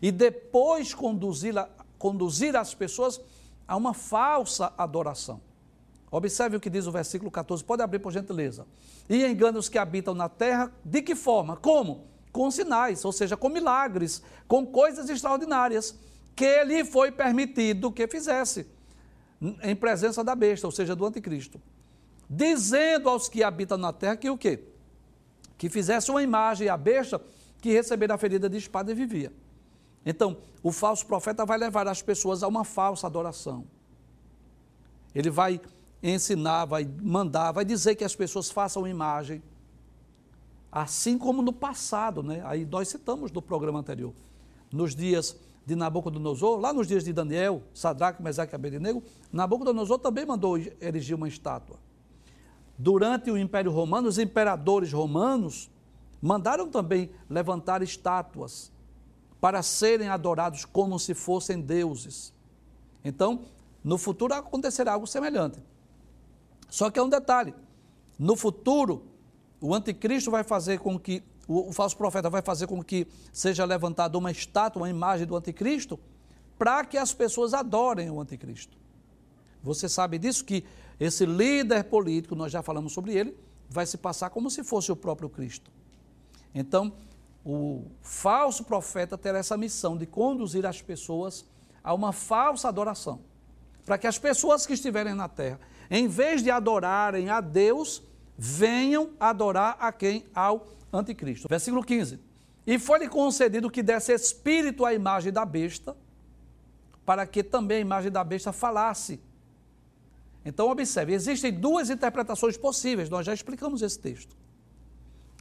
E 0.00 0.12
depois 0.12 0.94
conduzir, 0.94 1.52
conduzir 1.98 2.54
as 2.54 2.72
pessoas 2.72 3.20
a 3.66 3.76
uma 3.76 3.92
falsa 3.92 4.72
adoração. 4.78 5.40
Observe 6.08 6.56
o 6.56 6.60
que 6.60 6.70
diz 6.70 6.86
o 6.86 6.92
versículo 6.92 7.32
14, 7.32 7.64
pode 7.64 7.82
abrir 7.82 7.98
por 7.98 8.12
gentileza. 8.12 8.64
E 9.08 9.26
engana 9.26 9.58
os 9.58 9.68
que 9.68 9.76
habitam 9.76 10.14
na 10.14 10.28
terra, 10.28 10.72
de 10.84 11.02
que 11.02 11.16
forma? 11.16 11.56
Como? 11.56 12.06
Com 12.30 12.48
sinais, 12.48 13.04
ou 13.04 13.10
seja, 13.10 13.36
com 13.36 13.48
milagres, 13.48 14.22
com 14.46 14.64
coisas 14.64 15.10
extraordinárias, 15.10 15.98
que 16.36 16.62
lhe 16.62 16.84
foi 16.84 17.10
permitido 17.10 17.90
que 17.90 18.06
fizesse, 18.06 18.68
em 19.64 19.74
presença 19.74 20.22
da 20.22 20.36
besta, 20.36 20.68
ou 20.68 20.70
seja, 20.70 20.94
do 20.94 21.04
anticristo. 21.04 21.60
Dizendo 22.30 23.08
aos 23.08 23.28
que 23.28 23.42
habitam 23.42 23.76
na 23.76 23.92
terra 23.92 24.16
que 24.16 24.30
o 24.30 24.38
quê? 24.38 24.71
Que 25.62 25.68
fizesse 25.68 26.10
uma 26.10 26.20
imagem 26.20 26.68
à 26.68 26.76
besta 26.76 27.22
que 27.60 27.70
recebera 27.70 28.16
a 28.16 28.18
ferida 28.18 28.50
de 28.50 28.56
espada 28.56 28.90
e 28.90 28.96
vivia. 28.96 29.32
Então, 30.04 30.38
o 30.60 30.72
falso 30.72 31.06
profeta 31.06 31.46
vai 31.46 31.56
levar 31.56 31.86
as 31.86 32.02
pessoas 32.02 32.42
a 32.42 32.48
uma 32.48 32.64
falsa 32.64 33.06
adoração. 33.06 33.64
Ele 35.14 35.30
vai 35.30 35.60
ensinar, 36.02 36.64
vai 36.64 36.84
mandar, 37.00 37.52
vai 37.52 37.64
dizer 37.64 37.94
que 37.94 38.02
as 38.02 38.16
pessoas 38.16 38.50
façam 38.50 38.88
imagem. 38.88 39.40
Assim 40.72 41.16
como 41.16 41.40
no 41.40 41.52
passado, 41.52 42.24
né? 42.24 42.42
Aí 42.44 42.64
nós 42.64 42.88
citamos 42.88 43.30
no 43.30 43.40
programa 43.40 43.78
anterior. 43.78 44.12
Nos 44.72 44.96
dias 44.96 45.36
de 45.64 45.76
Nabucodonosor, 45.76 46.58
lá 46.58 46.72
nos 46.72 46.88
dias 46.88 47.04
de 47.04 47.12
Daniel, 47.12 47.62
Sadraque, 47.72 48.20
Mesaque 48.20 48.52
e 48.52 48.56
Abednego, 48.56 49.00
Nabucodonosor 49.30 50.00
também 50.00 50.26
mandou 50.26 50.58
erigir 50.80 51.14
uma 51.14 51.28
estátua. 51.28 51.78
Durante 52.82 53.30
o 53.30 53.38
Império 53.38 53.70
Romano, 53.70 54.08
os 54.08 54.18
imperadores 54.18 54.92
romanos 54.92 55.70
mandaram 56.20 56.68
também 56.68 57.12
levantar 57.30 57.80
estátuas 57.80 58.72
para 59.40 59.62
serem 59.62 60.08
adorados 60.08 60.64
como 60.64 60.98
se 60.98 61.14
fossem 61.14 61.60
deuses. 61.60 62.34
Então, 63.04 63.44
no 63.84 63.96
futuro 63.96 64.34
acontecerá 64.34 64.94
algo 64.94 65.06
semelhante. 65.06 65.62
Só 66.68 66.90
que 66.90 66.98
é 66.98 67.02
um 67.04 67.08
detalhe: 67.08 67.54
no 68.18 68.34
futuro, 68.34 69.04
o 69.60 69.72
anticristo 69.72 70.32
vai 70.32 70.42
fazer 70.42 70.80
com 70.80 70.98
que, 70.98 71.22
o, 71.46 71.68
o 71.68 71.72
falso 71.72 71.96
profeta 71.96 72.28
vai 72.28 72.42
fazer 72.42 72.66
com 72.66 72.82
que 72.82 73.06
seja 73.32 73.64
levantada 73.64 74.18
uma 74.18 74.32
estátua, 74.32 74.82
uma 74.82 74.90
imagem 74.90 75.24
do 75.24 75.36
anticristo, 75.36 76.00
para 76.58 76.84
que 76.84 76.98
as 76.98 77.14
pessoas 77.14 77.54
adorem 77.54 78.10
o 78.10 78.20
anticristo. 78.20 78.76
Você 79.62 79.88
sabe 79.88 80.18
disso 80.18 80.44
que 80.44 80.64
esse 81.04 81.26
líder 81.26 81.84
político, 81.84 82.36
nós 82.36 82.52
já 82.52 82.62
falamos 82.62 82.92
sobre 82.92 83.12
ele, 83.12 83.36
vai 83.68 83.84
se 83.84 83.98
passar 83.98 84.30
como 84.30 84.48
se 84.48 84.62
fosse 84.62 84.92
o 84.92 84.96
próprio 84.96 85.28
Cristo. 85.28 85.70
Então, 86.54 86.92
o 87.44 87.86
falso 88.00 88.62
profeta 88.62 89.18
terá 89.18 89.38
essa 89.38 89.56
missão 89.56 89.96
de 89.96 90.06
conduzir 90.06 90.64
as 90.64 90.80
pessoas 90.80 91.44
a 91.82 91.92
uma 91.92 92.12
falsa 92.12 92.68
adoração. 92.68 93.20
Para 93.84 93.98
que 93.98 94.06
as 94.06 94.16
pessoas 94.16 94.64
que 94.64 94.74
estiverem 94.74 95.12
na 95.12 95.28
terra, 95.28 95.58
em 95.90 96.06
vez 96.06 96.40
de 96.40 96.50
adorarem 96.52 97.28
a 97.30 97.40
Deus, 97.40 98.00
venham 98.38 99.10
adorar 99.18 99.76
a 99.80 99.90
quem? 99.90 100.24
Ao 100.32 100.68
anticristo. 100.92 101.48
Versículo 101.48 101.82
15. 101.82 102.20
E 102.64 102.78
foi-lhe 102.78 103.08
concedido 103.08 103.68
que 103.68 103.82
desse 103.82 104.12
espírito 104.12 104.84
à 104.84 104.94
imagem 104.94 105.32
da 105.32 105.44
besta, 105.44 105.96
para 107.04 107.26
que 107.26 107.42
também 107.42 107.78
a 107.78 107.80
imagem 107.80 108.12
da 108.12 108.22
besta 108.22 108.52
falasse. 108.52 109.20
Então, 110.44 110.68
observe, 110.68 111.12
existem 111.12 111.52
duas 111.52 111.90
interpretações 111.90 112.56
possíveis, 112.56 113.08
nós 113.08 113.24
já 113.24 113.32
explicamos 113.32 113.82
esse 113.82 113.98
texto 113.98 114.36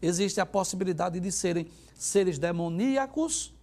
existe 0.02 0.42
a 0.42 0.46
possibilidade 0.46 1.20
de 1.20 1.32
serem 1.32 1.68
seres 1.94 2.40
demoníacos, 2.40 3.54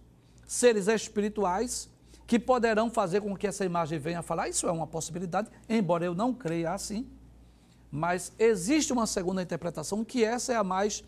seres 0.47 0.87
espirituais, 0.87 1.89
que 2.25 2.39
poderão 2.39 2.89
fazer 2.89 3.21
com 3.21 3.35
que 3.35 3.47
essa 3.47 3.65
imagem 3.65 3.99
venha 3.99 4.19
a 4.19 4.23
falar. 4.23 4.47
Isso 4.47 4.67
é 4.67 4.71
uma 4.71 4.87
possibilidade, 4.87 5.49
embora 5.67 6.05
eu 6.05 6.15
não 6.15 6.33
creia 6.33 6.71
assim. 6.71 7.07
Mas 7.91 8.31
existe 8.37 8.93
uma 8.93 9.07
segunda 9.07 9.41
interpretação, 9.41 10.05
que 10.05 10.23
essa 10.23 10.53
é 10.53 10.55
a 10.55 10.63
mais 10.63 11.03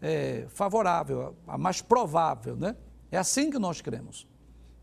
é, 0.00 0.46
favorável, 0.50 1.34
a 1.46 1.56
mais 1.56 1.80
provável, 1.80 2.56
né? 2.56 2.76
É 3.10 3.16
assim 3.16 3.50
que 3.50 3.58
nós 3.58 3.80
cremos. 3.80 4.26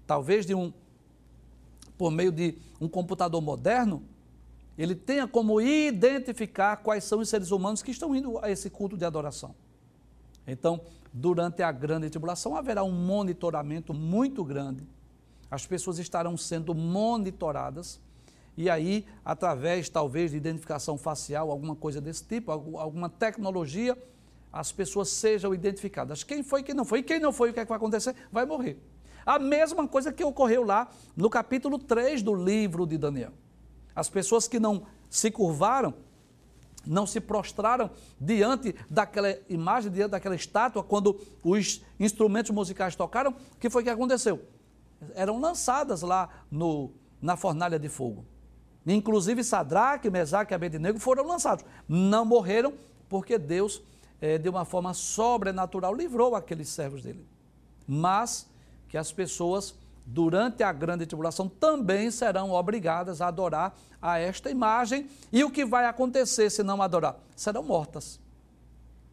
Talvez 0.05 0.45
de 0.45 0.55
um, 0.55 0.73
por 1.97 2.11
meio 2.11 2.31
de 2.31 2.57
um 2.81 2.89
computador 2.89 3.41
moderno, 3.41 4.03
ele 4.77 4.93
tenha 4.93 5.27
como 5.27 5.59
identificar 5.59 6.77
quais 6.77 7.03
são 7.03 7.19
os 7.19 7.29
seres 7.29 7.51
humanos 7.51 7.81
que 7.81 7.91
estão 7.91 8.15
indo 8.15 8.37
a 8.43 8.51
esse 8.51 8.69
culto 8.69 8.95
de 8.95 9.03
adoração. 9.03 9.55
Então, 10.45 10.81
durante 11.11 11.63
a 11.63 11.71
grande 11.71 12.09
tribulação, 12.09 12.55
haverá 12.55 12.83
um 12.83 12.91
monitoramento 12.91 13.93
muito 13.93 14.43
grande. 14.43 14.87
As 15.49 15.65
pessoas 15.65 15.97
estarão 15.97 16.37
sendo 16.37 16.75
monitoradas. 16.75 17.99
E 18.55 18.69
aí, 18.69 19.05
através 19.25 19.89
talvez 19.89 20.31
de 20.31 20.37
identificação 20.37 20.97
facial, 20.97 21.51
alguma 21.51 21.75
coisa 21.75 21.99
desse 21.99 22.23
tipo, 22.23 22.51
alguma 22.51 23.09
tecnologia, 23.09 23.97
as 24.51 24.71
pessoas 24.71 25.09
sejam 25.09 25.53
identificadas. 25.53 26.23
Quem 26.23 26.43
foi, 26.43 26.63
quem 26.63 26.75
não 26.75 26.85
foi. 26.85 26.99
E 26.99 27.03
quem 27.03 27.19
não 27.19 27.33
foi, 27.33 27.49
o 27.49 27.53
que, 27.53 27.59
é 27.59 27.65
que 27.65 27.69
vai 27.69 27.77
acontecer? 27.77 28.15
Vai 28.31 28.45
morrer. 28.45 28.79
A 29.25 29.37
mesma 29.37 29.87
coisa 29.87 30.11
que 30.11 30.23
ocorreu 30.23 30.63
lá 30.63 30.89
no 31.15 31.29
capítulo 31.29 31.77
3 31.77 32.23
do 32.23 32.33
livro 32.33 32.85
de 32.85 32.97
Daniel. 32.97 33.33
As 33.97 34.11
pessoas 34.11 34.47
que 34.47 34.59
não 34.59 34.85
se 35.09 35.31
curvaram 35.31 35.91
não 36.85 37.07
se 37.07 37.19
prostraram 37.19 37.89
diante 38.21 38.75
daquela 38.87 39.35
imagem, 39.49 39.91
diante 39.91 40.11
daquela 40.11 40.35
estátua, 40.35 40.83
quando 40.83 41.19
os 41.43 41.83
instrumentos 41.99 42.51
musicais 42.51 42.95
tocaram, 42.95 43.31
o 43.31 43.57
que 43.59 43.71
foi 43.71 43.83
que 43.83 43.89
aconteceu? 43.89 44.45
Eram 45.15 45.39
lançadas 45.39 46.03
lá 46.03 46.29
no, 46.49 46.91
na 47.19 47.35
fornalha 47.35 47.79
de 47.79 47.89
fogo. 47.89 48.23
Inclusive 48.85 49.43
Sadraque, 49.43 50.11
Mesaque 50.11 50.53
e 50.53 50.55
Abednego 50.55 50.99
foram 50.99 51.25
lançados. 51.25 51.65
Não 51.89 52.23
morreram 52.23 52.75
porque 53.09 53.39
Deus, 53.39 53.81
é, 54.21 54.37
de 54.37 54.47
uma 54.47 54.63
forma 54.63 54.93
sobrenatural, 54.93 55.93
livrou 55.93 56.35
aqueles 56.35 56.69
servos 56.69 57.01
dele. 57.01 57.27
Mas 57.87 58.47
que 58.87 58.95
as 58.97 59.11
pessoas 59.11 59.75
durante 60.09 60.63
a 60.63 60.71
grande 60.71 61.05
tribulação, 61.05 61.49
também 61.49 62.09
serão 62.09 62.51
obrigadas 62.51 63.19
a 63.19 63.27
adorar 63.27 63.75
a 64.01 64.17
esta 64.17 64.49
imagem. 64.49 65.09
E 65.33 65.43
o 65.43 65.51
que 65.51 65.65
vai 65.65 65.85
acontecer 65.85 66.49
se 66.49 66.63
não 66.63 66.81
adorar? 66.81 67.19
Serão 67.35 67.61
mortas. 67.61 68.17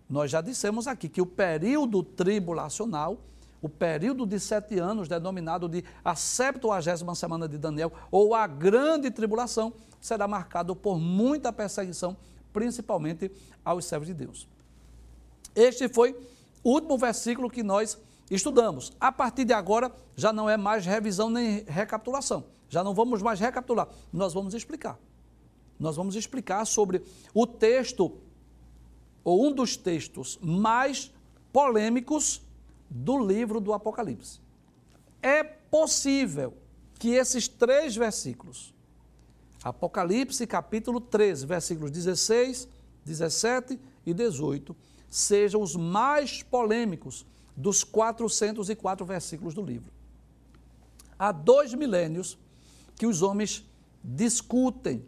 Nós 0.09 0.31
já 0.31 0.41
dissemos 0.41 0.87
aqui 0.87 1.09
que 1.09 1.21
o 1.21 1.27
período 1.27 2.05
tribulacional, 2.05 3.19
o 3.61 3.69
período 3.69 4.25
de 4.25 4.39
sete 4.39 4.79
anos, 4.79 5.09
denominado 5.09 5.69
de 5.69 5.83
a 6.05 6.15
70 6.15 7.15
semana 7.17 7.49
de 7.49 7.59
Daniel, 7.59 7.93
ou 8.09 8.33
a 8.33 8.47
grande 8.47 9.11
tribulação, 9.11 9.73
será 10.01 10.29
marcado 10.29 10.77
por 10.77 11.01
muita 11.01 11.53
perseguição, 11.53 12.17
principalmente 12.53 13.33
aos 13.65 13.85
servos 13.85 14.07
de 14.07 14.15
Deus. 14.15 14.47
Este 15.57 15.89
foi 15.89 16.17
o 16.63 16.71
último 16.71 16.97
versículo 16.97 17.51
que 17.51 17.65
nós 17.65 17.99
estudamos. 18.31 18.93
A 18.99 19.13
partir 19.13 19.45
de 19.45 19.53
agora, 19.53 19.93
já 20.17 20.33
não 20.33 20.49
é 20.49 20.57
mais 20.57 20.87
revisão 20.87 21.29
nem 21.29 21.65
recapitulação. 21.65 22.45
Já 22.69 22.83
não 22.83 22.95
vamos 22.95 23.23
mais 23.23 23.39
recapitular. 23.39 23.89
Nós 24.13 24.33
vamos 24.33 24.55
explicar. 24.55 24.99
Nós 25.79 25.97
vamos 25.97 26.17
explicar 26.17 26.65
sobre 26.65 27.03
o 27.33 27.47
texto, 27.47 28.19
ou 29.23 29.47
um 29.47 29.53
dos 29.53 29.77
textos 29.77 30.39
mais 30.41 31.13
polêmicos 31.53 32.43
do 32.89 33.19
livro 33.19 33.61
do 33.61 33.73
Apocalipse. 33.73 34.41
É 35.23 35.43
possível 35.43 36.55
que 36.99 37.11
esses 37.11 37.49
três 37.49 37.97
versículos, 37.97 38.75
Apocalipse 39.63 40.47
capítulo 40.47 41.01
13, 41.01 41.47
versículos 41.47 41.91
16, 41.91 42.69
17 43.05 43.81
e 44.07 44.15
18, 44.15 44.77
sejam 45.09 45.61
os 45.63 45.75
mais 45.75 46.43
polêmicos 46.43 47.27
dos 47.57 47.85
404 47.85 49.05
versículos 49.05 49.55
do 49.55 49.63
livro. 49.63 49.93
Há 51.19 51.33
dois 51.33 51.73
milênios 51.75 52.39
que 52.97 53.07
os 53.07 53.23
homens 53.23 53.65
discutem, 54.03 55.05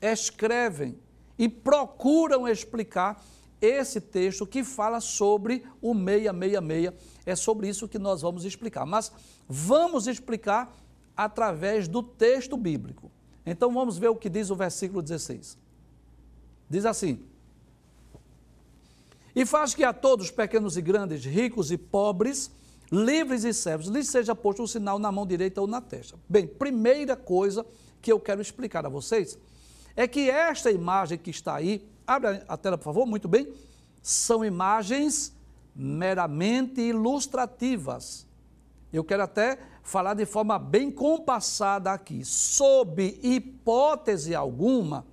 escrevem 0.00 0.98
e 1.38 1.48
procuram 1.48 2.46
explicar 2.46 3.22
esse 3.60 4.00
texto 4.00 4.46
que 4.46 4.64
fala 4.64 5.00
sobre 5.00 5.64
o 5.80 5.94
666. 5.94 6.92
É 7.26 7.36
sobre 7.36 7.68
isso 7.68 7.88
que 7.88 7.98
nós 7.98 8.22
vamos 8.22 8.44
explicar. 8.44 8.86
Mas 8.86 9.12
vamos 9.48 10.06
explicar 10.06 10.74
através 11.16 11.86
do 11.86 12.02
texto 12.02 12.56
bíblico. 12.56 13.10
Então 13.44 13.72
vamos 13.72 13.98
ver 13.98 14.08
o 14.08 14.16
que 14.16 14.28
diz 14.28 14.50
o 14.50 14.56
versículo 14.56 15.02
16. 15.02 15.58
Diz 16.68 16.84
assim: 16.86 17.22
E 19.34 19.46
faz 19.46 19.74
que 19.74 19.84
a 19.84 19.92
todos, 19.92 20.30
pequenos 20.30 20.76
e 20.76 20.82
grandes, 20.82 21.24
ricos 21.24 21.70
e 21.70 21.78
pobres, 21.78 22.50
livres 22.90 23.44
e 23.44 23.54
servos, 23.54 23.86
lhes 23.88 24.08
seja 24.08 24.34
posto 24.34 24.62
um 24.62 24.66
sinal 24.66 24.98
na 24.98 25.12
mão 25.12 25.26
direita 25.26 25.60
ou 25.60 25.66
na 25.66 25.80
testa. 25.80 26.18
Bem, 26.28 26.46
primeira 26.46 27.16
coisa 27.16 27.64
que 28.02 28.10
eu 28.10 28.18
quero 28.18 28.40
explicar 28.40 28.84
a 28.84 28.88
vocês 28.88 29.38
é 29.94 30.08
que 30.08 30.30
esta 30.30 30.70
imagem 30.70 31.18
que 31.18 31.30
está 31.30 31.54
aí 31.54 31.88
Abre 32.10 32.42
a 32.48 32.56
tela, 32.56 32.76
por 32.76 32.86
favor, 32.86 33.06
muito 33.06 33.28
bem. 33.28 33.46
São 34.02 34.44
imagens 34.44 35.32
meramente 35.72 36.80
ilustrativas. 36.80 38.26
Eu 38.92 39.04
quero 39.04 39.22
até 39.22 39.60
falar 39.84 40.14
de 40.14 40.26
forma 40.26 40.58
bem 40.58 40.90
compassada 40.90 41.92
aqui. 41.92 42.24
Sob 42.24 43.00
hipótese 43.22 44.34
alguma, 44.34 45.06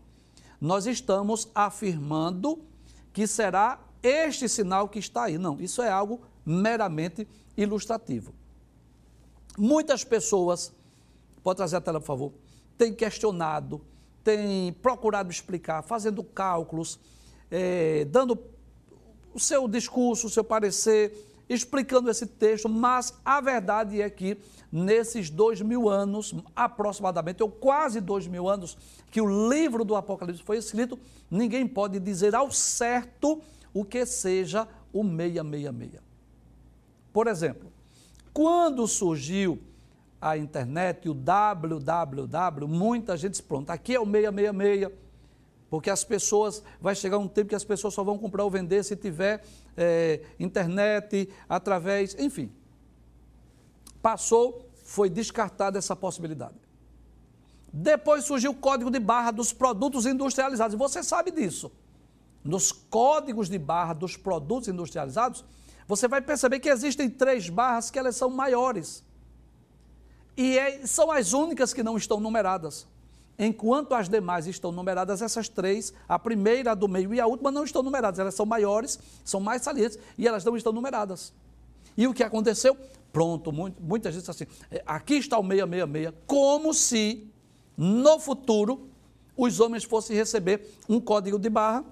nós 0.59 0.87
estamos 0.87 1.47
afirmando 1.53 2.65
que 3.13 3.27
será 3.27 3.79
este 4.07 4.47
sinal 4.47 4.87
que 4.87 4.99
está 4.99 5.23
aí. 5.23 5.37
Não, 5.37 5.59
isso 5.59 5.81
é 5.81 5.89
algo 5.89 6.21
meramente 6.45 7.27
ilustrativo. 7.55 8.33
Muitas 9.57 10.03
pessoas, 10.03 10.71
pode 11.43 11.57
trazer 11.57 11.77
a 11.77 11.81
tela, 11.81 11.99
por 11.99 12.05
favor, 12.05 12.33
têm 12.77 12.93
questionado 12.93 13.81
tem 14.27 14.73
procurado 14.81 15.31
explicar, 15.31 15.81
fazendo 15.83 16.21
cálculos, 16.21 16.99
é, 17.49 18.03
dando 18.03 18.37
o 19.33 19.39
seu 19.39 19.69
discurso, 19.69 20.27
o 20.27 20.29
seu 20.29 20.43
parecer, 20.43 21.13
explicando 21.47 22.11
esse 22.11 22.25
texto, 22.25 22.67
mas 22.67 23.13
a 23.23 23.39
verdade 23.39 24.01
é 24.01 24.09
que 24.09 24.37
nesses 24.69 25.29
dois 25.29 25.61
mil 25.61 25.87
anos, 25.87 26.35
aproximadamente, 26.53 27.41
ou 27.41 27.49
quase 27.49 28.01
dois 28.01 28.27
mil 28.27 28.49
anos, 28.49 28.77
que 29.09 29.21
o 29.21 29.49
livro 29.49 29.85
do 29.85 29.95
Apocalipse 29.95 30.43
foi 30.43 30.57
escrito, 30.57 30.99
ninguém 31.31 31.65
pode 31.65 31.97
dizer 31.97 32.35
ao 32.35 32.51
certo 32.51 33.41
o 33.79 33.85
que 33.85 34.05
seja 34.05 34.67
o 34.91 35.03
666. 35.03 36.01
Por 37.13 37.27
exemplo, 37.27 37.71
quando 38.33 38.87
surgiu 38.87 39.59
a 40.19 40.35
internet, 40.35 41.07
o 41.07 41.13
www, 41.13 42.67
muita 42.67 43.15
gente 43.15 43.33
diz, 43.33 43.41
pronto, 43.41 43.69
aqui 43.69 43.93
é 43.93 43.99
o 43.99 44.05
666, 44.05 44.91
porque 45.69 45.91
as 45.91 46.03
pessoas, 46.03 46.63
vai 46.81 46.95
chegar 46.95 47.19
um 47.19 47.27
tempo 47.27 47.49
que 47.49 47.55
as 47.55 47.63
pessoas 47.63 47.93
só 47.93 48.03
vão 48.03 48.17
comprar 48.17 48.43
ou 48.43 48.49
vender 48.49 48.83
se 48.83 48.95
tiver 48.95 49.43
é, 49.75 50.21
internet, 50.39 51.29
através, 51.47 52.15
enfim. 52.17 52.51
Passou, 54.01 54.67
foi 54.83 55.07
descartada 55.07 55.77
essa 55.77 55.95
possibilidade. 55.95 56.55
Depois 57.71 58.23
surgiu 58.23 58.51
o 58.51 58.55
código 58.55 58.89
de 58.89 58.99
barra 58.99 59.29
dos 59.29 59.53
produtos 59.53 60.07
industrializados, 60.07 60.75
você 60.75 61.03
sabe 61.03 61.29
disso. 61.29 61.71
Nos 62.47 62.71
códigos 62.71 63.49
de 63.49 63.59
barra 63.59 63.93
dos 63.93 64.15
produtos 64.15 64.69
industrializados, 64.69 65.43
você 65.87 66.07
vai 66.07 66.21
perceber 66.21 66.59
que 66.59 66.69
existem 66.69 67.09
três 67.09 67.49
barras 67.49 67.91
que 67.91 67.99
elas 67.99 68.15
são 68.15 68.29
maiores 68.29 69.03
e 70.37 70.57
é, 70.57 70.85
são 70.85 71.11
as 71.11 71.33
únicas 71.33 71.73
que 71.73 71.81
não 71.81 71.97
estão 71.97 72.19
numeradas. 72.19 72.87
Enquanto 73.39 73.93
as 73.93 74.07
demais 74.07 74.47
estão 74.47 74.71
numeradas, 74.71 75.21
essas 75.21 75.49
três, 75.49 75.93
a 76.07 76.17
primeira, 76.17 76.71
a 76.71 76.75
do 76.75 76.87
meio 76.87 77.13
e 77.13 77.19
a 77.19 77.27
última, 77.27 77.51
não 77.51 77.63
estão 77.63 77.83
numeradas. 77.83 78.19
Elas 78.19 78.33
são 78.33 78.45
maiores, 78.45 78.99
são 79.25 79.39
mais 79.39 79.61
salientes 79.61 79.99
e 80.17 80.27
elas 80.27 80.43
não 80.45 80.55
estão 80.55 80.71
numeradas. 80.71 81.33
E 81.95 82.07
o 82.07 82.13
que 82.13 82.23
aconteceu? 82.23 82.77
Pronto, 83.11 83.51
muito, 83.51 83.81
muita 83.81 84.11
gente 84.11 84.29
assim, 84.29 84.45
é, 84.69 84.83
aqui 84.85 85.15
está 85.15 85.39
o 85.39 85.43
666, 85.43 86.13
como 86.27 86.73
se 86.73 87.27
no 87.75 88.19
futuro 88.19 88.89
os 89.35 89.59
homens 89.59 89.83
fossem 89.83 90.15
receber 90.15 90.75
um 90.87 90.99
código 90.99 91.39
de 91.39 91.49
barra, 91.49 91.83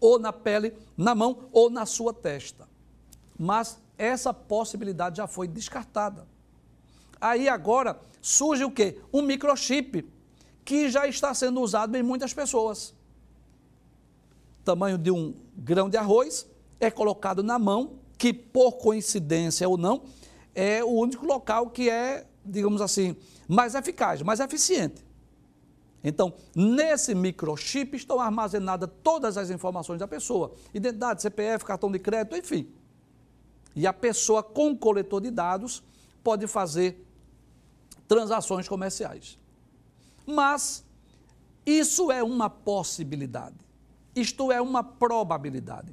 ou 0.00 0.18
na 0.18 0.32
pele, 0.32 0.74
na 0.96 1.14
mão, 1.14 1.48
ou 1.52 1.70
na 1.70 1.86
sua 1.86 2.12
testa. 2.12 2.68
Mas 3.38 3.78
essa 3.98 4.32
possibilidade 4.32 5.18
já 5.18 5.26
foi 5.26 5.48
descartada. 5.48 6.26
Aí 7.20 7.48
agora 7.48 7.98
surge 8.20 8.64
o 8.64 8.70
quê? 8.70 8.98
Um 9.12 9.22
microchip 9.22 10.06
que 10.64 10.90
já 10.90 11.06
está 11.06 11.32
sendo 11.32 11.60
usado 11.60 11.96
em 11.96 12.02
muitas 12.02 12.34
pessoas. 12.34 12.94
Tamanho 14.64 14.98
de 14.98 15.10
um 15.10 15.34
grão 15.56 15.88
de 15.88 15.96
arroz 15.96 16.46
é 16.80 16.90
colocado 16.90 17.42
na 17.42 17.58
mão, 17.58 18.00
que 18.18 18.32
por 18.32 18.72
coincidência 18.72 19.68
ou 19.68 19.76
não, 19.76 20.02
é 20.54 20.82
o 20.82 20.88
único 20.88 21.24
local 21.24 21.70
que 21.70 21.88
é, 21.88 22.26
digamos 22.44 22.80
assim, 22.80 23.16
mais 23.46 23.74
eficaz, 23.74 24.22
mais 24.22 24.40
eficiente. 24.40 25.05
Então, 26.08 26.32
nesse 26.54 27.16
microchip 27.16 27.96
estão 27.96 28.20
armazenadas 28.20 28.88
todas 29.02 29.36
as 29.36 29.50
informações 29.50 29.98
da 29.98 30.06
pessoa: 30.06 30.54
identidade, 30.72 31.20
CPF, 31.20 31.64
cartão 31.64 31.90
de 31.90 31.98
crédito, 31.98 32.36
enfim. 32.36 32.72
E 33.74 33.88
a 33.88 33.92
pessoa 33.92 34.40
com 34.40 34.76
coletor 34.76 35.20
de 35.20 35.32
dados 35.32 35.82
pode 36.22 36.46
fazer 36.46 37.04
transações 38.06 38.68
comerciais. 38.68 39.36
Mas 40.24 40.84
isso 41.66 42.12
é 42.12 42.22
uma 42.22 42.48
possibilidade. 42.48 43.56
Isto 44.14 44.52
é 44.52 44.62
uma 44.62 44.84
probabilidade. 44.84 45.92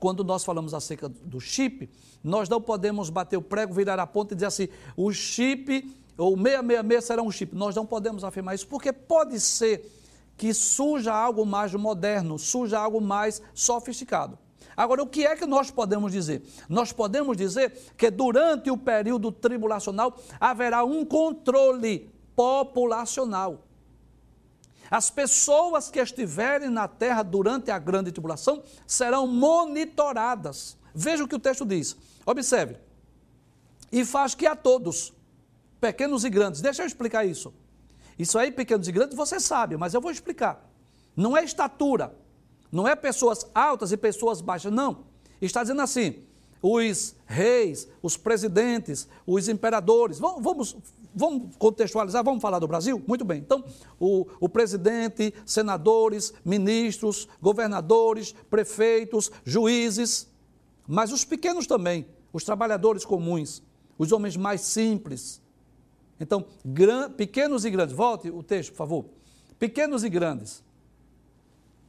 Quando 0.00 0.24
nós 0.24 0.42
falamos 0.44 0.74
acerca 0.74 1.08
do 1.08 1.40
chip, 1.40 1.88
nós 2.24 2.48
não 2.48 2.60
podemos 2.60 3.08
bater 3.08 3.36
o 3.36 3.42
prego, 3.42 3.72
virar 3.72 4.00
a 4.00 4.06
ponta 4.06 4.34
e 4.34 4.36
dizer 4.36 4.46
assim: 4.46 4.68
o 4.96 5.12
chip 5.12 5.88
ou 6.16 6.36
666 6.36 7.04
será 7.04 7.22
um 7.22 7.30
chip. 7.30 7.54
Nós 7.54 7.74
não 7.74 7.86
podemos 7.86 8.24
afirmar 8.24 8.54
isso, 8.54 8.66
porque 8.66 8.92
pode 8.92 9.38
ser 9.40 9.90
que 10.36 10.52
surja 10.52 11.12
algo 11.12 11.44
mais 11.46 11.74
moderno, 11.74 12.38
surja 12.38 12.78
algo 12.78 13.00
mais 13.00 13.40
sofisticado. 13.52 14.38
Agora, 14.76 15.02
o 15.02 15.06
que 15.06 15.24
é 15.24 15.36
que 15.36 15.46
nós 15.46 15.70
podemos 15.70 16.10
dizer? 16.10 16.42
Nós 16.68 16.92
podemos 16.92 17.36
dizer 17.36 17.70
que 17.96 18.10
durante 18.10 18.70
o 18.70 18.76
período 18.76 19.30
tribulacional 19.30 20.16
haverá 20.40 20.84
um 20.84 21.04
controle 21.04 22.12
populacional. 22.34 23.64
As 24.90 25.10
pessoas 25.10 25.90
que 25.90 26.00
estiverem 26.00 26.68
na 26.68 26.88
terra 26.88 27.22
durante 27.22 27.70
a 27.70 27.78
grande 27.78 28.12
tribulação 28.12 28.62
serão 28.86 29.26
monitoradas. 29.26 30.76
Veja 30.94 31.24
o 31.24 31.28
que 31.28 31.36
o 31.36 31.40
texto 31.40 31.64
diz. 31.64 31.96
Observe. 32.26 32.76
E 33.90 34.04
faz 34.04 34.34
que 34.34 34.46
a 34.46 34.56
todos, 34.56 35.13
pequenos 35.84 36.24
e 36.24 36.30
grandes, 36.30 36.62
deixa 36.62 36.82
eu 36.82 36.86
explicar 36.86 37.26
isso. 37.26 37.52
Isso 38.18 38.38
aí, 38.38 38.50
pequenos 38.50 38.88
e 38.88 38.92
grandes, 38.92 39.14
você 39.14 39.38
sabe, 39.38 39.76
mas 39.76 39.92
eu 39.92 40.00
vou 40.00 40.10
explicar. 40.10 40.66
Não 41.14 41.36
é 41.36 41.44
estatura, 41.44 42.14
não 42.72 42.88
é 42.88 42.96
pessoas 42.96 43.46
altas 43.54 43.92
e 43.92 43.96
pessoas 43.98 44.40
baixas, 44.40 44.72
não. 44.72 45.04
Está 45.42 45.60
dizendo 45.60 45.82
assim: 45.82 46.24
os 46.62 47.14
reis, 47.26 47.86
os 48.02 48.16
presidentes, 48.16 49.06
os 49.26 49.46
imperadores. 49.46 50.18
Vamos, 50.18 50.74
vamos, 51.14 51.54
contextualizar, 51.58 52.24
vamos 52.24 52.40
falar 52.40 52.60
do 52.60 52.66
Brasil? 52.66 53.02
Muito 53.06 53.26
bem. 53.26 53.40
Então, 53.40 53.62
o, 54.00 54.26
o 54.40 54.48
presidente, 54.48 55.34
senadores, 55.44 56.32
ministros, 56.42 57.28
governadores, 57.42 58.34
prefeitos, 58.48 59.30
juízes, 59.44 60.28
mas 60.88 61.12
os 61.12 61.26
pequenos 61.26 61.66
também, 61.66 62.06
os 62.32 62.42
trabalhadores 62.42 63.04
comuns, 63.04 63.62
os 63.98 64.12
homens 64.12 64.34
mais 64.34 64.62
simples. 64.62 65.43
Então, 66.20 66.44
gran, 66.64 67.10
pequenos 67.10 67.64
e 67.64 67.70
grandes. 67.70 67.94
Volte 67.94 68.30
o 68.30 68.42
texto, 68.42 68.70
por 68.70 68.78
favor. 68.78 69.04
Pequenos 69.58 70.04
e 70.04 70.08
grandes 70.08 70.64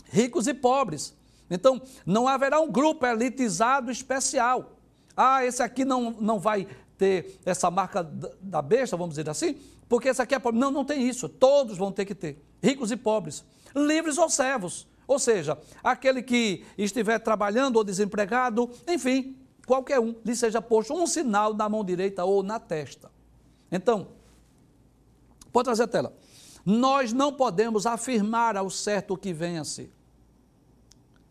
ricos 0.10 0.48
e 0.48 0.54
pobres. 0.54 1.14
Então, 1.50 1.82
não 2.06 2.28
haverá 2.28 2.60
um 2.60 2.72
grupo 2.72 3.06
elitizado 3.06 3.92
especial. 3.92 4.78
Ah, 5.16 5.46
esse 5.46 5.62
aqui 5.62 5.86
não, 5.86 6.12
não 6.12 6.40
vai 6.40 6.68
ter 6.98 7.40
essa 7.46 7.70
marca 7.70 8.04
da 8.42 8.62
besta, 8.62 8.98
vamos 8.98 9.16
dizer 9.16 9.30
assim, 9.30 9.58
porque 9.88 10.08
esse 10.08 10.22
aqui 10.22 10.34
é 10.34 10.40
pobre. 10.40 10.60
Não, 10.60 10.72
não 10.72 10.86
tem 10.86 11.08
isso. 11.08 11.30
Todos 11.30 11.78
vão 11.78 11.92
ter 11.92 12.06
que 12.06 12.16
ter. 12.16 12.42
Ricos 12.64 12.92
e 12.92 12.96
pobres. 12.96 13.44
Livres 13.76 14.18
ou 14.18 14.30
servos. 14.30 14.88
Ou 15.08 15.20
seja, 15.20 15.58
aquele 15.84 16.24
que 16.24 16.66
estiver 16.78 17.20
trabalhando 17.20 17.76
ou 17.76 17.84
desempregado, 17.84 18.72
enfim, 18.88 19.38
qualquer 19.68 20.00
um, 20.00 20.16
lhe 20.26 20.36
seja 20.36 20.60
posto 20.62 20.96
um 20.96 21.06
sinal 21.06 21.54
na 21.54 21.70
mão 21.70 21.84
direita 21.84 22.26
ou 22.26 22.42
na 22.42 22.60
testa. 22.60 23.12
Então, 23.72 24.08
pode 25.56 25.68
trazer 25.68 25.84
a 25.84 25.88
tela. 25.88 26.14
Nós 26.66 27.14
não 27.14 27.32
podemos 27.32 27.86
afirmar 27.86 28.58
ao 28.58 28.70
certo 28.70 29.14
o 29.14 29.18
que 29.18 29.32
vem 29.32 29.58
a 29.58 29.64
ser. 29.64 29.90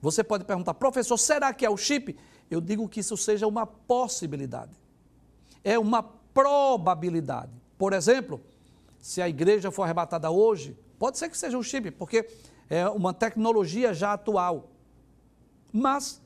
Você 0.01 0.25
pode 0.25 0.45
perguntar, 0.45 0.73
professor, 0.73 1.19
será 1.19 1.53
que 1.53 1.67
é 1.67 1.69
o 1.69 1.77
chip? 1.77 2.17
Eu 2.51 2.59
digo 2.59 2.89
que 2.89 3.01
isso 3.01 3.19
seja 3.19 3.47
uma 3.47 3.67
possibilidade. 3.67 4.73
É 5.63 5.79
uma 5.79 6.03
probabilidade. 6.03 7.53
Por 7.77 7.93
exemplo, 7.93 8.41
se 8.99 9.21
a 9.21 9.29
igreja 9.29 9.71
for 9.71 9.83
arrebatada 9.83 10.31
hoje, 10.31 10.75
pode 10.99 11.19
ser 11.19 11.29
que 11.29 11.37
seja 11.37 11.59
um 11.59 11.63
chip, 11.63 11.91
porque 11.91 12.27
é 12.71 12.89
uma 12.89 13.13
tecnologia 13.13 13.93
já 13.93 14.15
atual. 14.15 14.71
Mas, 15.71 16.19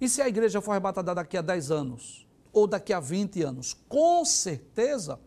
e 0.00 0.08
se 0.08 0.22
a 0.22 0.28
igreja 0.28 0.60
for 0.60 0.70
arrebatada 0.70 1.16
daqui 1.16 1.36
a 1.36 1.42
10 1.42 1.72
anos? 1.72 2.28
Ou 2.52 2.68
daqui 2.68 2.92
a 2.92 3.00
20 3.00 3.42
anos? 3.42 3.74
Com 3.88 4.24
certeza, 4.24 5.18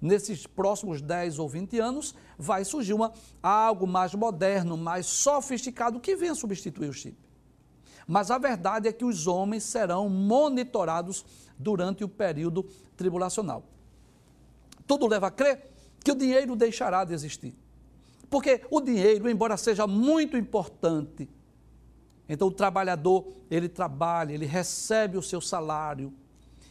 nesses 0.00 0.46
próximos 0.46 1.00
10 1.00 1.38
ou 1.38 1.48
20 1.48 1.78
anos, 1.78 2.14
vai 2.38 2.64
surgir 2.64 2.94
uma, 2.94 3.12
algo 3.42 3.86
mais 3.86 4.14
moderno, 4.14 4.76
mais 4.76 5.06
sofisticado, 5.06 6.00
que 6.00 6.16
venha 6.16 6.34
substituir 6.34 6.88
o 6.88 6.92
chip. 6.92 7.16
Mas 8.06 8.30
a 8.30 8.38
verdade 8.38 8.88
é 8.88 8.92
que 8.92 9.04
os 9.04 9.26
homens 9.26 9.64
serão 9.64 10.08
monitorados 10.08 11.24
durante 11.58 12.04
o 12.04 12.08
período 12.08 12.64
tribulacional. 12.96 13.64
Tudo 14.86 15.06
leva 15.06 15.26
a 15.26 15.30
crer 15.30 15.70
que 16.02 16.12
o 16.12 16.14
dinheiro 16.14 16.56
deixará 16.56 17.04
de 17.04 17.12
existir. 17.12 17.54
Porque 18.30 18.62
o 18.70 18.80
dinheiro, 18.80 19.28
embora 19.28 19.56
seja 19.56 19.86
muito 19.86 20.36
importante, 20.36 21.28
então 22.28 22.48
o 22.48 22.52
trabalhador, 22.52 23.26
ele 23.50 23.68
trabalha, 23.68 24.32
ele 24.32 24.46
recebe 24.46 25.16
o 25.16 25.22
seu 25.22 25.40
salário, 25.40 26.12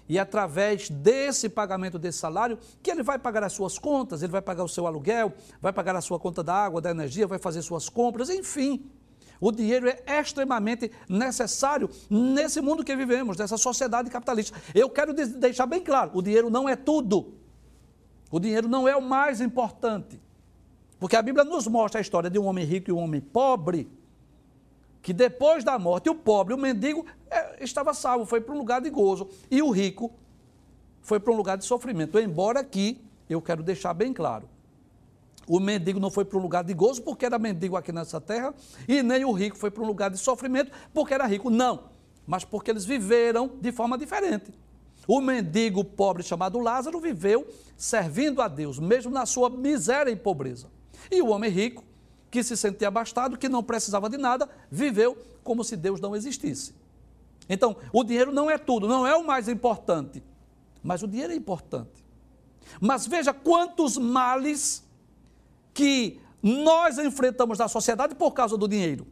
e 0.09 0.17
através 0.17 0.89
desse 0.89 1.49
pagamento 1.49 1.99
desse 1.99 2.19
salário, 2.19 2.57
que 2.81 2.89
ele 2.89 3.03
vai 3.03 3.19
pagar 3.19 3.43
as 3.43 3.53
suas 3.53 3.77
contas, 3.77 4.23
ele 4.23 4.31
vai 4.31 4.41
pagar 4.41 4.63
o 4.63 4.69
seu 4.69 4.87
aluguel, 4.87 5.33
vai 5.61 5.73
pagar 5.73 5.95
a 5.95 6.01
sua 6.01 6.19
conta 6.19 6.41
da 6.41 6.53
água, 6.53 6.79
da 6.79 6.91
energia, 6.91 7.27
vai 7.27 7.39
fazer 7.39 7.61
suas 7.61 7.89
compras, 7.89 8.29
enfim. 8.29 8.89
O 9.39 9.51
dinheiro 9.51 9.87
é 9.87 10.19
extremamente 10.19 10.91
necessário 11.07 11.89
nesse 12.09 12.59
mundo 12.59 12.83
que 12.83 12.95
vivemos, 12.95 13.37
nessa 13.37 13.57
sociedade 13.57 14.09
capitalista. 14.09 14.57
Eu 14.73 14.89
quero 14.89 15.13
deixar 15.13 15.65
bem 15.65 15.81
claro: 15.81 16.11
o 16.13 16.21
dinheiro 16.21 16.49
não 16.49 16.67
é 16.67 16.75
tudo. 16.75 17.33
O 18.31 18.39
dinheiro 18.39 18.67
não 18.67 18.87
é 18.87 18.95
o 18.95 19.01
mais 19.01 19.39
importante. 19.39 20.19
Porque 20.99 21.15
a 21.15 21.21
Bíblia 21.21 21.43
nos 21.43 21.67
mostra 21.67 21.99
a 21.99 22.01
história 22.01 22.29
de 22.29 22.39
um 22.39 22.45
homem 22.45 22.65
rico 22.65 22.89
e 22.89 22.93
um 22.93 22.97
homem 22.97 23.21
pobre, 23.21 23.87
que 25.01 25.13
depois 25.13 25.63
da 25.63 25.77
morte, 25.77 26.09
o 26.09 26.15
pobre, 26.15 26.53
o 26.53 26.57
mendigo, 26.57 27.05
é, 27.29 27.63
estava 27.63 27.93
salvo, 27.93 28.25
foi 28.25 28.41
para 28.41 28.53
um 28.53 28.57
lugar 28.57 28.81
de 28.81 28.89
gozo, 28.89 29.29
e 29.49 29.61
o 29.61 29.69
rico 29.69 30.11
foi 31.01 31.19
para 31.19 31.31
um 31.31 31.35
lugar 31.35 31.57
de 31.57 31.65
sofrimento. 31.65 32.19
Embora 32.19 32.59
aqui, 32.59 33.01
eu 33.29 33.41
quero 33.41 33.63
deixar 33.63 33.93
bem 33.93 34.13
claro, 34.13 34.49
o 35.47 35.59
mendigo 35.59 35.99
não 35.99 36.11
foi 36.11 36.25
para 36.25 36.37
um 36.37 36.41
lugar 36.41 36.63
de 36.63 36.73
gozo 36.73 37.01
porque 37.01 37.25
era 37.25 37.39
mendigo 37.39 37.77
aqui 37.77 37.93
nessa 37.93 38.19
terra, 38.19 38.53
e 38.87 39.01
nem 39.01 39.23
o 39.23 39.31
rico 39.31 39.57
foi 39.57 39.71
para 39.71 39.81
um 39.81 39.87
lugar 39.87 40.11
de 40.11 40.17
sofrimento 40.17 40.71
porque 40.93 41.13
era 41.13 41.25
rico. 41.25 41.49
Não, 41.49 41.85
mas 42.25 42.43
porque 42.43 42.69
eles 42.69 42.83
viveram 42.83 43.49
de 43.61 43.71
forma 43.71 43.97
diferente. 43.97 44.53
O 45.07 45.21
mendigo 45.21 45.85
pobre 45.85 46.21
chamado 46.21 46.59
Lázaro 46.59 46.99
viveu 46.99 47.47
servindo 47.77 48.41
a 48.41 48.49
Deus, 48.49 48.77
mesmo 48.77 49.09
na 49.09 49.25
sua 49.25 49.49
miséria 49.49 50.11
e 50.11 50.17
pobreza. 50.17 50.67
E 51.09 51.21
o 51.21 51.29
homem 51.29 51.49
rico, 51.49 51.81
que 52.29 52.43
se 52.43 52.57
sentia 52.57 52.89
abastado, 52.89 53.37
que 53.37 53.47
não 53.47 53.63
precisava 53.63 54.09
de 54.09 54.17
nada, 54.17 54.49
viveu 54.69 55.17
como 55.45 55.63
se 55.63 55.77
Deus 55.77 56.01
não 56.01 56.13
existisse. 56.13 56.75
Então, 57.49 57.77
o 57.93 58.03
dinheiro 58.03 58.31
não 58.31 58.49
é 58.49 58.57
tudo, 58.57 58.87
não 58.87 59.05
é 59.07 59.15
o 59.15 59.25
mais 59.25 59.47
importante, 59.47 60.23
mas 60.83 61.01
o 61.01 61.07
dinheiro 61.07 61.33
é 61.33 61.35
importante. 61.35 62.05
Mas 62.79 63.07
veja 63.07 63.33
quantos 63.33 63.97
males 63.97 64.83
que 65.73 66.19
nós 66.41 66.97
enfrentamos 66.97 67.57
na 67.57 67.67
sociedade 67.67 68.15
por 68.15 68.31
causa 68.31 68.57
do 68.57 68.67
dinheiro. 68.67 69.07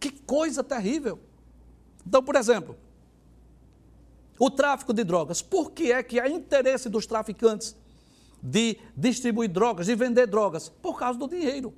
Que 0.00 0.10
coisa 0.10 0.62
terrível. 0.62 1.18
Então, 2.06 2.22
por 2.22 2.36
exemplo, 2.36 2.76
o 4.38 4.50
tráfico 4.50 4.92
de 4.92 5.04
drogas. 5.04 5.40
Por 5.40 5.70
que 5.70 5.92
é 5.92 6.02
que 6.02 6.20
há 6.20 6.28
interesse 6.28 6.88
dos 6.88 7.06
traficantes 7.06 7.76
de 8.42 8.76
distribuir 8.96 9.50
drogas, 9.50 9.86
de 9.86 9.94
vender 9.94 10.26
drogas? 10.26 10.68
Por 10.68 10.98
causa 10.98 11.18
do 11.18 11.28
dinheiro. 11.28 11.72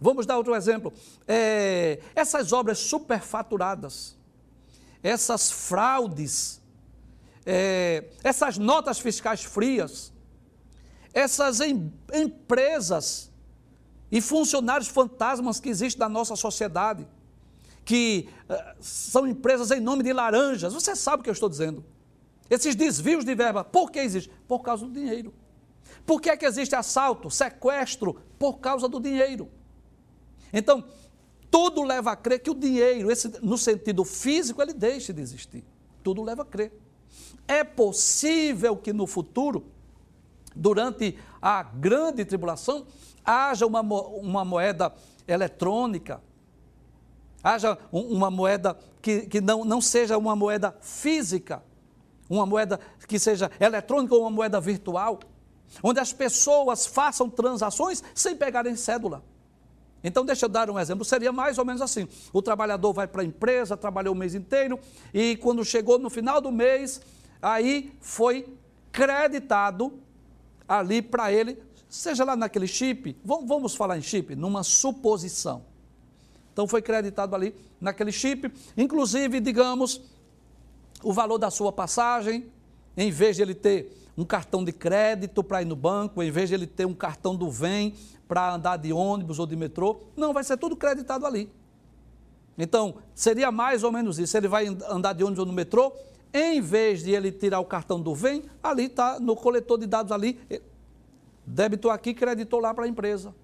Vamos 0.00 0.24
dar 0.24 0.36
outro 0.36 0.54
exemplo. 0.54 0.92
É, 1.26 2.00
essas 2.14 2.52
obras 2.52 2.78
superfaturadas, 2.78 4.16
essas 5.02 5.50
fraudes, 5.50 6.60
é, 7.46 8.04
essas 8.22 8.58
notas 8.58 8.98
fiscais 8.98 9.42
frias, 9.42 10.12
essas 11.12 11.60
em, 11.60 11.92
empresas 12.12 13.30
e 14.10 14.20
funcionários 14.20 14.88
fantasmas 14.88 15.60
que 15.60 15.68
existem 15.68 16.00
na 16.00 16.08
nossa 16.08 16.36
sociedade 16.36 17.06
que 17.84 18.28
uh, 18.48 18.76
são 18.78 19.26
empresas 19.26 19.70
em 19.70 19.80
nome 19.80 20.02
de 20.02 20.12
laranjas. 20.12 20.72
Você 20.72 20.94
sabe 20.94 21.20
o 21.20 21.24
que 21.24 21.30
eu 21.30 21.34
estou 21.34 21.48
dizendo. 21.48 21.84
Esses 22.48 22.74
desvios 22.74 23.24
de 23.24 23.34
verba, 23.34 23.64
por 23.64 23.90
que 23.90 23.98
existe? 23.98 24.30
Por 24.46 24.60
causa 24.60 24.86
do 24.86 24.92
dinheiro. 24.92 25.32
Por 26.06 26.20
que 26.20 26.30
é 26.30 26.36
que 26.36 26.46
existe 26.46 26.74
assalto, 26.74 27.30
sequestro? 27.30 28.20
Por 28.38 28.58
causa 28.58 28.88
do 28.88 29.00
dinheiro. 29.00 29.50
Então, 30.52 30.84
tudo 31.50 31.82
leva 31.82 32.12
a 32.12 32.16
crer 32.16 32.38
que 32.38 32.50
o 32.50 32.54
dinheiro, 32.54 33.10
esse, 33.10 33.28
no 33.42 33.58
sentido 33.58 34.04
físico, 34.04 34.62
ele 34.62 34.72
deixe 34.72 35.12
de 35.12 35.20
existir. 35.20 35.64
Tudo 36.02 36.22
leva 36.22 36.42
a 36.42 36.44
crer. 36.44 36.72
É 37.48 37.64
possível 37.64 38.76
que 38.76 38.92
no 38.92 39.06
futuro, 39.06 39.66
durante 40.54 41.18
a 41.42 41.62
grande 41.62 42.24
tribulação, 42.24 42.86
haja 43.24 43.66
uma, 43.66 43.80
uma 43.80 44.44
moeda 44.44 44.94
eletrônica, 45.26 46.22
haja 47.42 47.76
uma 47.90 48.30
moeda 48.30 48.78
que, 49.02 49.22
que 49.22 49.40
não, 49.40 49.64
não 49.64 49.80
seja 49.80 50.16
uma 50.16 50.36
moeda 50.36 50.76
física, 50.80 51.62
uma 52.28 52.46
moeda 52.46 52.78
que 53.08 53.18
seja 53.18 53.50
eletrônica 53.58 54.14
ou 54.14 54.20
uma 54.22 54.30
moeda 54.30 54.60
virtual, 54.60 55.18
onde 55.82 55.98
as 55.98 56.12
pessoas 56.12 56.86
façam 56.86 57.28
transações 57.28 58.02
sem 58.14 58.36
pegarem 58.36 58.76
cédula. 58.76 59.24
Então, 60.02 60.24
deixa 60.24 60.46
eu 60.46 60.48
dar 60.48 60.70
um 60.70 60.78
exemplo. 60.78 61.04
Seria 61.04 61.32
mais 61.32 61.58
ou 61.58 61.64
menos 61.64 61.82
assim: 61.82 62.08
o 62.32 62.40
trabalhador 62.40 62.92
vai 62.92 63.06
para 63.06 63.22
a 63.22 63.24
empresa, 63.24 63.76
trabalhou 63.76 64.14
o 64.14 64.16
mês 64.16 64.34
inteiro, 64.34 64.78
e 65.12 65.36
quando 65.36 65.64
chegou 65.64 65.98
no 65.98 66.08
final 66.08 66.40
do 66.40 66.50
mês, 66.50 67.00
aí 67.40 67.92
foi 68.00 68.46
creditado 68.90 69.98
ali 70.68 71.02
para 71.02 71.32
ele, 71.32 71.60
seja 71.88 72.24
lá 72.24 72.36
naquele 72.36 72.66
chip, 72.66 73.16
vamos 73.24 73.74
falar 73.74 73.98
em 73.98 74.02
chip, 74.02 74.34
numa 74.36 74.62
suposição. 74.62 75.64
Então 76.52 76.66
foi 76.66 76.82
creditado 76.82 77.34
ali 77.34 77.54
naquele 77.80 78.12
chip, 78.12 78.52
inclusive, 78.76 79.40
digamos, 79.40 80.00
o 81.02 81.12
valor 81.12 81.38
da 81.38 81.50
sua 81.50 81.72
passagem, 81.72 82.46
em 82.96 83.10
vez 83.10 83.36
de 83.36 83.42
ele 83.42 83.54
ter 83.54 83.99
um 84.20 84.24
cartão 84.24 84.62
de 84.62 84.70
crédito 84.70 85.42
para 85.42 85.62
ir 85.62 85.64
no 85.64 85.74
banco, 85.74 86.22
em 86.22 86.30
vez 86.30 86.50
de 86.50 86.54
ele 86.54 86.66
ter 86.66 86.84
um 86.84 86.92
cartão 86.92 87.34
do 87.34 87.50
Vem 87.50 87.94
para 88.28 88.54
andar 88.54 88.76
de 88.76 88.92
ônibus 88.92 89.38
ou 89.38 89.46
de 89.46 89.56
metrô, 89.56 90.02
não, 90.14 90.34
vai 90.34 90.44
ser 90.44 90.58
tudo 90.58 90.76
creditado 90.76 91.24
ali. 91.24 91.50
Então, 92.58 92.96
seria 93.14 93.50
mais 93.50 93.82
ou 93.82 93.90
menos 93.90 94.18
isso. 94.18 94.36
Ele 94.36 94.46
vai 94.46 94.66
andar 94.90 95.14
de 95.14 95.24
ônibus 95.24 95.38
ou 95.38 95.46
no 95.46 95.54
metrô, 95.54 95.92
em 96.34 96.60
vez 96.60 97.02
de 97.02 97.12
ele 97.12 97.32
tirar 97.32 97.60
o 97.60 97.64
cartão 97.64 97.98
do 97.98 98.14
Vem, 98.14 98.44
ali 98.62 98.84
está 98.84 99.18
no 99.18 99.34
coletor 99.34 99.78
de 99.78 99.86
dados 99.86 100.12
ali, 100.12 100.38
débitou 101.46 101.90
aqui, 101.90 102.12
creditou 102.12 102.60
lá 102.60 102.74
para 102.74 102.84
a 102.84 102.88
empresa. 102.88 103.34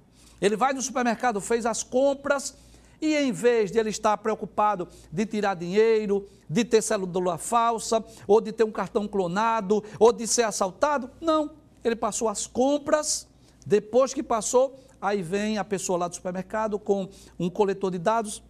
Ele 0.43 0.57
vai 0.57 0.75
no 0.75 0.83
supermercado, 0.83 1.41
fez 1.41 1.65
as 1.65 1.83
compras 1.83 2.55
e 3.01 3.15
em 3.15 3.33
vez 3.33 3.71
de 3.71 3.79
ele 3.79 3.91
estar 3.91 4.17
preocupado 4.19 4.89
de 5.13 5.27
tirar 5.27 5.55
dinheiro, 5.55 6.27
de 6.49 6.65
ter 6.65 6.83
célula 6.83 7.39
falsa, 7.39 8.05
ou 8.27 8.41
de 8.41 8.53
ter 8.53 8.65
um 8.65 8.73
cartão 8.73 9.07
clonado, 9.07 9.83
ou 9.99 10.13
de 10.13 10.27
ser 10.27 10.43
assaltado, 10.43 11.11
não. 11.21 11.51
Ele 11.85 11.97
passou 11.97 12.29
as 12.29 12.47
compras, 12.47 13.29
depois 13.65 14.15
que 14.15 14.23
passou, 14.23 14.79
aí 15.01 15.23
vem 15.23 15.59
a 15.59 15.65
pessoa 15.65 15.99
lá 15.99 16.09
do 16.09 16.15
supermercado 16.15 16.79
com 16.79 17.09
um 17.39 17.51
coletor 17.51 17.91
de 17.91 17.99
dados, 17.99 18.43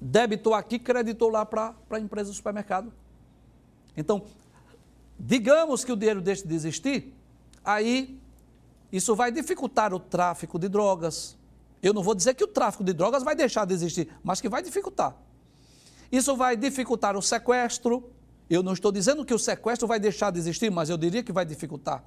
debitou 0.00 0.54
aqui, 0.54 0.78
creditou 0.78 1.30
lá 1.30 1.46
para 1.46 1.74
a 1.90 1.98
empresa 1.98 2.30
do 2.30 2.36
supermercado. 2.36 2.92
Então, 3.96 4.22
digamos 5.18 5.84
que 5.84 5.92
o 5.92 5.96
dinheiro 5.96 6.20
deixe 6.20 6.46
de 6.46 6.54
existir, 6.54 7.14
aí 7.64 8.20
isso 8.92 9.14
vai 9.14 9.30
dificultar 9.30 9.94
o 9.94 10.00
tráfico 10.00 10.58
de 10.58 10.68
drogas, 10.68 11.37
eu 11.82 11.92
não 11.92 12.02
vou 12.02 12.14
dizer 12.14 12.34
que 12.34 12.44
o 12.44 12.46
tráfico 12.46 12.82
de 12.82 12.92
drogas 12.92 13.22
vai 13.22 13.34
deixar 13.34 13.64
de 13.64 13.74
existir, 13.74 14.08
mas 14.22 14.40
que 14.40 14.48
vai 14.48 14.62
dificultar. 14.62 15.16
Isso 16.10 16.36
vai 16.36 16.56
dificultar 16.56 17.16
o 17.16 17.22
sequestro. 17.22 18.10
Eu 18.48 18.62
não 18.62 18.72
estou 18.72 18.90
dizendo 18.90 19.24
que 19.24 19.34
o 19.34 19.38
sequestro 19.38 19.86
vai 19.86 20.00
deixar 20.00 20.30
de 20.30 20.38
existir, 20.38 20.70
mas 20.70 20.88
eu 20.88 20.96
diria 20.96 21.22
que 21.22 21.32
vai 21.32 21.44
dificultar. 21.44 22.02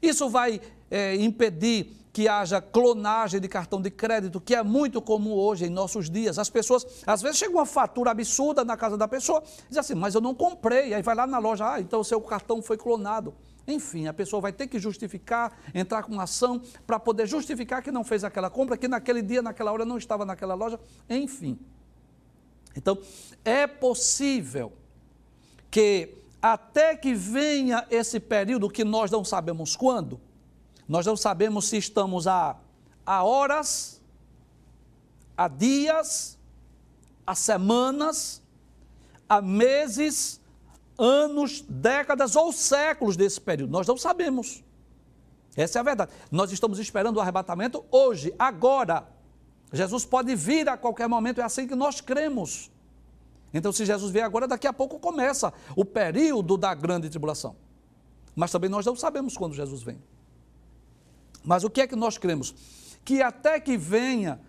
Isso 0.00 0.28
vai 0.28 0.60
é, 0.90 1.14
impedir 1.16 1.92
que 2.12 2.28
haja 2.28 2.60
clonagem 2.60 3.40
de 3.40 3.48
cartão 3.48 3.82
de 3.82 3.90
crédito, 3.90 4.40
que 4.40 4.54
é 4.54 4.62
muito 4.62 5.02
comum 5.02 5.32
hoje 5.32 5.66
em 5.66 5.68
nossos 5.68 6.08
dias. 6.08 6.38
As 6.38 6.48
pessoas, 6.48 6.86
às 7.04 7.20
vezes, 7.20 7.38
chega 7.38 7.52
uma 7.52 7.66
fatura 7.66 8.12
absurda 8.12 8.64
na 8.64 8.76
casa 8.76 8.96
da 8.96 9.08
pessoa, 9.08 9.42
diz 9.68 9.76
assim, 9.76 9.94
mas 9.94 10.14
eu 10.14 10.20
não 10.20 10.32
comprei. 10.32 10.94
Aí 10.94 11.02
vai 11.02 11.14
lá 11.14 11.26
na 11.26 11.38
loja, 11.38 11.74
ah, 11.74 11.80
então 11.80 12.00
o 12.00 12.04
seu 12.04 12.20
cartão 12.20 12.62
foi 12.62 12.76
clonado. 12.76 13.34
Enfim, 13.66 14.06
a 14.06 14.12
pessoa 14.12 14.40
vai 14.40 14.52
ter 14.52 14.66
que 14.66 14.78
justificar, 14.78 15.58
entrar 15.74 16.02
com 16.02 16.20
ação 16.20 16.60
para 16.86 17.00
poder 17.00 17.26
justificar 17.26 17.82
que 17.82 17.90
não 17.90 18.04
fez 18.04 18.22
aquela 18.24 18.50
compra, 18.50 18.76
que 18.76 18.86
naquele 18.86 19.22
dia, 19.22 19.40
naquela 19.40 19.72
hora 19.72 19.84
não 19.84 19.96
estava 19.96 20.24
naquela 20.24 20.54
loja. 20.54 20.78
Enfim. 21.08 21.58
Então, 22.76 22.98
é 23.44 23.66
possível 23.66 24.72
que 25.70 26.14
até 26.42 26.94
que 26.94 27.14
venha 27.14 27.86
esse 27.90 28.20
período 28.20 28.68
que 28.68 28.84
nós 28.84 29.10
não 29.10 29.24
sabemos 29.24 29.74
quando, 29.74 30.20
nós 30.86 31.06
não 31.06 31.16
sabemos 31.16 31.68
se 31.68 31.78
estamos 31.78 32.26
a, 32.26 32.56
a 33.06 33.24
horas, 33.24 34.02
a 35.36 35.48
dias, 35.48 36.38
a 37.26 37.34
semanas, 37.34 38.42
a 39.28 39.40
meses, 39.40 40.40
anos, 40.98 41.62
décadas 41.68 42.36
ou 42.36 42.52
séculos 42.52 43.16
desse 43.16 43.40
período. 43.40 43.70
Nós 43.70 43.86
não 43.86 43.96
sabemos. 43.96 44.62
Essa 45.56 45.78
é 45.78 45.80
a 45.80 45.82
verdade. 45.82 46.12
Nós 46.30 46.50
estamos 46.52 46.78
esperando 46.78 47.16
o 47.16 47.20
arrebatamento 47.20 47.84
hoje, 47.90 48.34
agora. 48.38 49.08
Jesus 49.72 50.04
pode 50.04 50.34
vir 50.34 50.68
a 50.68 50.76
qualquer 50.76 51.08
momento, 51.08 51.40
é 51.40 51.44
assim 51.44 51.66
que 51.66 51.74
nós 51.74 52.00
cremos. 52.00 52.70
Então, 53.52 53.72
se 53.72 53.84
Jesus 53.84 54.10
vier 54.10 54.24
agora, 54.24 54.48
daqui 54.48 54.66
a 54.66 54.72
pouco 54.72 54.98
começa 54.98 55.52
o 55.76 55.84
período 55.84 56.56
da 56.56 56.74
grande 56.74 57.08
tribulação. 57.08 57.56
Mas 58.34 58.50
também 58.50 58.68
nós 58.68 58.84
não 58.84 58.96
sabemos 58.96 59.36
quando 59.36 59.54
Jesus 59.54 59.82
vem. 59.82 60.02
Mas 61.44 61.62
o 61.62 61.70
que 61.70 61.82
é 61.82 61.86
que 61.86 61.94
nós 61.94 62.18
cremos? 62.18 62.54
Que 63.04 63.22
até 63.22 63.60
que 63.60 63.76
venha 63.76 64.40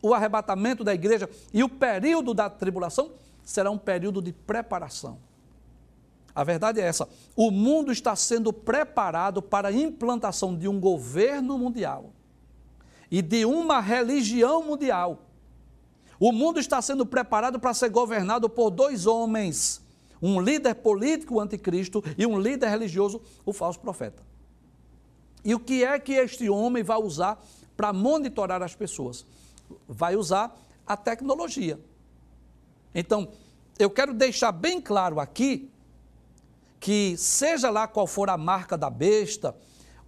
o 0.00 0.14
arrebatamento 0.14 0.84
da 0.84 0.94
igreja 0.94 1.28
e 1.52 1.64
o 1.64 1.68
período 1.68 2.34
da 2.34 2.48
tribulação 2.48 3.12
será 3.44 3.70
um 3.70 3.78
período 3.78 4.22
de 4.22 4.32
preparação. 4.32 5.18
A 6.34 6.42
verdade 6.42 6.80
é 6.80 6.84
essa: 6.84 7.08
o 7.36 7.50
mundo 7.50 7.92
está 7.92 8.16
sendo 8.16 8.52
preparado 8.52 9.40
para 9.40 9.68
a 9.68 9.72
implantação 9.72 10.56
de 10.56 10.66
um 10.66 10.80
governo 10.80 11.56
mundial 11.56 12.12
e 13.10 13.22
de 13.22 13.44
uma 13.44 13.80
religião 13.80 14.62
mundial. 14.64 15.20
O 16.18 16.32
mundo 16.32 16.58
está 16.58 16.80
sendo 16.80 17.04
preparado 17.04 17.60
para 17.60 17.74
ser 17.74 17.90
governado 17.90 18.48
por 18.48 18.70
dois 18.70 19.06
homens: 19.06 19.80
um 20.20 20.40
líder 20.40 20.74
político, 20.76 21.34
o 21.34 21.40
anticristo, 21.40 22.02
e 22.18 22.26
um 22.26 22.38
líder 22.38 22.68
religioso, 22.68 23.22
o 23.44 23.52
falso 23.52 23.78
profeta. 23.78 24.22
E 25.44 25.54
o 25.54 25.60
que 25.60 25.84
é 25.84 25.98
que 25.98 26.14
este 26.14 26.48
homem 26.48 26.82
vai 26.82 26.96
usar 26.96 27.44
para 27.76 27.92
monitorar 27.92 28.62
as 28.62 28.74
pessoas? 28.74 29.26
Vai 29.86 30.16
usar 30.16 30.58
a 30.86 30.96
tecnologia. 30.96 31.78
Então, 32.94 33.28
eu 33.78 33.90
quero 33.90 34.14
deixar 34.14 34.52
bem 34.52 34.80
claro 34.80 35.18
aqui 35.18 35.70
que, 36.78 37.16
seja 37.16 37.70
lá 37.70 37.88
qual 37.88 38.06
for 38.06 38.30
a 38.30 38.36
marca 38.36 38.76
da 38.76 38.88
besta, 38.88 39.56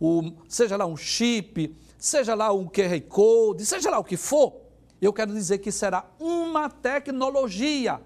o, 0.01 0.33
seja 0.49 0.77
lá 0.77 0.87
um 0.87 0.97
chip, 0.97 1.75
seja 1.99 2.35
lá 2.35 2.53
um 2.53 2.67
QR 2.67 3.01
Code, 3.09 3.65
seja 3.65 3.91
lá 3.91 3.99
o 3.99 4.05
que 4.05 4.17
for, 4.17 4.55
eu 5.01 5.13
quero 5.13 5.33
dizer 5.33 5.59
que 5.59 5.73
será 5.73 6.05
uma 6.19 6.69
tecnologia 6.69 8.01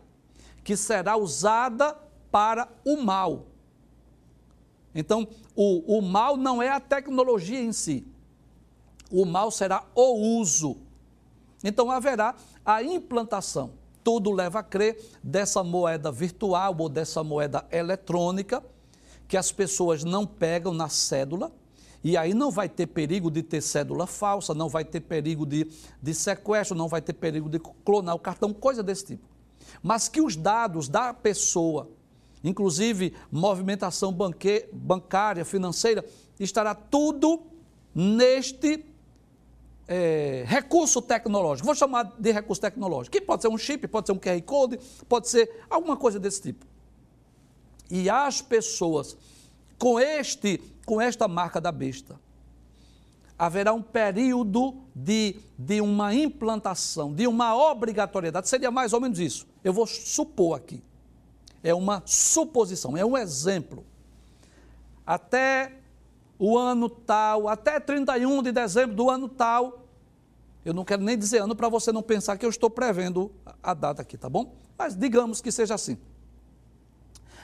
que 0.64 0.76
será 0.76 1.16
usada 1.16 1.96
para 2.30 2.68
o 2.84 2.96
mal. 2.96 3.46
Então, 4.94 5.26
o, 5.54 5.98
o 5.98 6.02
mal 6.02 6.36
não 6.36 6.62
é 6.62 6.68
a 6.68 6.80
tecnologia 6.80 7.60
em 7.60 7.72
si, 7.72 8.06
o 9.10 9.24
mal 9.24 9.50
será 9.50 9.84
o 9.94 10.38
uso. 10.38 10.76
Então, 11.62 11.90
haverá 11.90 12.34
a 12.64 12.82
implantação. 12.82 13.72
Tudo 14.10 14.32
leva 14.32 14.58
a 14.58 14.62
crer 14.64 15.00
dessa 15.22 15.62
moeda 15.62 16.10
virtual 16.10 16.74
ou 16.76 16.88
dessa 16.88 17.22
moeda 17.22 17.64
eletrônica, 17.70 18.60
que 19.28 19.36
as 19.36 19.52
pessoas 19.52 20.02
não 20.02 20.26
pegam 20.26 20.74
na 20.74 20.88
cédula, 20.88 21.52
e 22.02 22.16
aí 22.16 22.34
não 22.34 22.50
vai 22.50 22.68
ter 22.68 22.88
perigo 22.88 23.30
de 23.30 23.40
ter 23.40 23.60
cédula 23.60 24.08
falsa, 24.08 24.52
não 24.52 24.68
vai 24.68 24.84
ter 24.84 24.98
perigo 24.98 25.46
de, 25.46 25.70
de 26.02 26.12
sequestro, 26.12 26.76
não 26.76 26.88
vai 26.88 27.00
ter 27.00 27.12
perigo 27.12 27.48
de 27.48 27.60
clonar 27.84 28.16
o 28.16 28.18
cartão, 28.18 28.52
coisa 28.52 28.82
desse 28.82 29.04
tipo. 29.04 29.28
Mas 29.80 30.08
que 30.08 30.20
os 30.20 30.34
dados 30.34 30.88
da 30.88 31.14
pessoa 31.14 31.88
inclusive 32.42 33.14
movimentação 33.30 34.12
banque, 34.12 34.68
bancária, 34.72 35.44
financeira, 35.44 36.04
estará 36.40 36.74
tudo 36.74 37.42
neste 37.94 38.76
é, 39.90 40.44
recurso 40.46 41.02
tecnológico. 41.02 41.66
Vou 41.66 41.74
chamar 41.74 42.14
de 42.18 42.32
recurso 42.32 42.62
tecnológico, 42.62 43.12
que 43.12 43.20
pode 43.20 43.42
ser 43.42 43.48
um 43.48 43.58
chip, 43.58 43.86
pode 43.88 44.06
ser 44.06 44.12
um 44.12 44.18
QR 44.18 44.40
Code, 44.42 44.78
pode 45.08 45.28
ser 45.28 45.64
alguma 45.68 45.96
coisa 45.96 46.18
desse 46.18 46.40
tipo. 46.40 46.64
E 47.90 48.08
as 48.08 48.40
pessoas 48.40 49.16
com 49.76 50.00
este, 50.00 50.58
com 50.86 51.00
esta 51.00 51.26
marca 51.26 51.60
da 51.60 51.72
besta, 51.72 52.18
haverá 53.38 53.72
um 53.72 53.82
período 53.82 54.76
de, 54.94 55.36
de 55.58 55.80
uma 55.80 56.14
implantação, 56.14 57.12
de 57.12 57.26
uma 57.26 57.56
obrigatoriedade, 57.56 58.48
seria 58.48 58.70
mais 58.70 58.92
ou 58.92 59.00
menos 59.00 59.18
isso. 59.18 59.46
Eu 59.64 59.72
vou 59.72 59.86
supor 59.86 60.56
aqui 60.56 60.82
é 61.62 61.74
uma 61.74 62.02
suposição, 62.06 62.96
é 62.96 63.04
um 63.04 63.16
exemplo. 63.16 63.84
Até 65.06 65.79
o 66.40 66.56
ano 66.56 66.88
tal, 66.88 67.46
até 67.48 67.78
31 67.78 68.42
de 68.42 68.50
dezembro 68.50 68.96
do 68.96 69.10
ano 69.10 69.28
tal, 69.28 69.84
eu 70.64 70.72
não 70.72 70.86
quero 70.86 71.02
nem 71.02 71.16
dizer 71.16 71.42
ano 71.42 71.54
para 71.54 71.68
você 71.68 71.92
não 71.92 72.02
pensar 72.02 72.38
que 72.38 72.46
eu 72.46 72.48
estou 72.48 72.70
prevendo 72.70 73.30
a 73.62 73.74
data 73.74 74.00
aqui, 74.00 74.16
tá 74.16 74.26
bom? 74.26 74.54
Mas 74.78 74.96
digamos 74.96 75.42
que 75.42 75.52
seja 75.52 75.74
assim. 75.74 75.98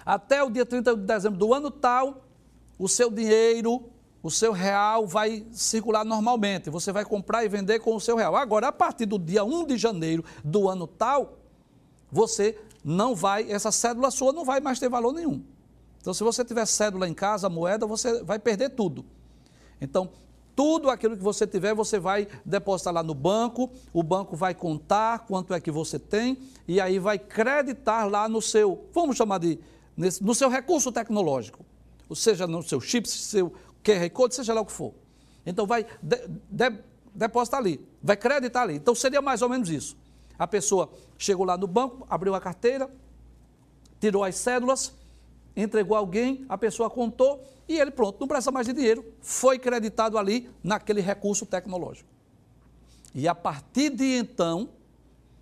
Até 0.05 0.43
o 0.43 0.49
dia 0.49 0.65
31 0.65 0.97
de 0.97 1.03
dezembro 1.03 1.39
do 1.39 1.53
ano 1.53 1.71
tal, 1.71 2.25
o 2.79 2.89
seu 2.89 3.11
dinheiro, 3.11 3.85
o 4.23 4.31
seu 4.31 4.51
real 4.51 5.07
vai 5.07 5.45
circular 5.53 6.03
normalmente. 6.03 6.71
Você 6.71 6.91
vai 6.91 7.05
comprar 7.05 7.45
e 7.45 7.49
vender 7.51 7.81
com 7.81 7.95
o 7.95 8.01
seu 8.01 8.17
real. 8.17 8.35
Agora, 8.35 8.69
a 8.69 8.73
partir 8.73 9.05
do 9.05 9.19
dia 9.19 9.45
1 9.45 9.67
de 9.67 9.77
janeiro 9.77 10.25
do 10.43 10.71
ano 10.71 10.87
tal, 10.87 11.37
você 12.11 12.59
não 12.83 13.15
vai, 13.15 13.51
essa 13.51 13.71
cédula 13.71 14.11
sua 14.11 14.33
não 14.33 14.45
vai 14.45 14.59
mais 14.59 14.79
ter 14.79 14.89
valor 14.89 15.13
nenhum. 15.13 15.45
Então, 16.07 16.15
se 16.15 16.23
você 16.23 16.45
tiver 16.45 16.65
cédula 16.67 17.09
em 17.09 17.13
casa, 17.13 17.49
moeda, 17.49 17.85
você 17.85 18.23
vai 18.23 18.39
perder 18.39 18.71
tudo. 18.71 19.05
Então, 19.81 20.09
tudo 20.55 20.89
aquilo 20.89 21.17
que 21.17 21.23
você 21.23 21.49
tiver, 21.49 21.75
você 21.75 21.99
vai 21.99 22.29
depositar 22.45 22.95
lá 22.95 23.03
no 23.03 23.13
banco, 23.13 23.69
o 23.93 24.05
banco 24.05 24.37
vai 24.37 24.55
contar 24.55 25.27
quanto 25.27 25.53
é 25.53 25.61
que 25.61 25.69
você 25.69 25.99
tem 25.99 26.39
e 26.69 26.81
aí 26.81 27.01
vai 27.01 27.19
creditar 27.19 28.09
lá 28.09 28.29
no 28.29 28.41
seu, 28.41 28.89
vamos 28.95 29.17
chamar 29.17 29.39
de, 29.39 29.59
no 30.21 30.33
seu 30.33 30.49
recurso 30.49 30.93
tecnológico, 30.93 31.67
ou 32.09 32.15
seja, 32.15 32.47
no 32.47 32.63
seu 32.63 32.81
chip, 32.81 33.09
seu 33.09 33.53
QR 33.83 34.09
Code, 34.11 34.37
seja 34.37 34.55
lá 34.55 34.61
o 34.61 34.65
que 34.65 34.71
for. 34.71 34.95
Então, 35.45 35.67
vai 35.67 35.85
de, 36.01 36.29
de, 36.49 36.73
depositar 37.17 37.59
ali, 37.59 37.85
vai 38.01 38.17
creditar 38.17 38.63
ali. 38.63 38.77
Então, 38.77 38.95
seria 38.95 39.21
mais 39.21 39.43
ou 39.43 39.49
menos 39.49 39.69
isso. 39.71 39.97
A 40.39 40.47
pessoa 40.47 40.89
chegou 41.19 41.45
lá 41.45 41.57
no 41.57 41.67
banco, 41.67 42.07
abriu 42.09 42.33
a 42.33 42.41
carteira, 42.41 42.89
tirou 43.99 44.23
as 44.23 44.37
cédulas, 44.37 44.95
entregou 45.57 45.97
alguém, 45.97 46.45
a 46.49 46.59
pessoa 46.59 46.91
contou 46.91 47.43
e 47.69 47.79
ele, 47.79 47.91
pronto, 47.91 48.21
não 48.21 48.29
precisa 48.29 48.53
mais 48.53 48.67
de 48.67 48.73
dinheiro, 48.73 49.05
foi 49.21 49.59
creditado 49.59 50.19
ali 50.19 50.51
naquele 50.63 51.01
recurso 51.01 51.47
tecnológico. 51.47 52.09
E 53.15 53.27
a 53.27 53.35
partir 53.35 53.91
de 53.91 54.05
então, 54.05 54.69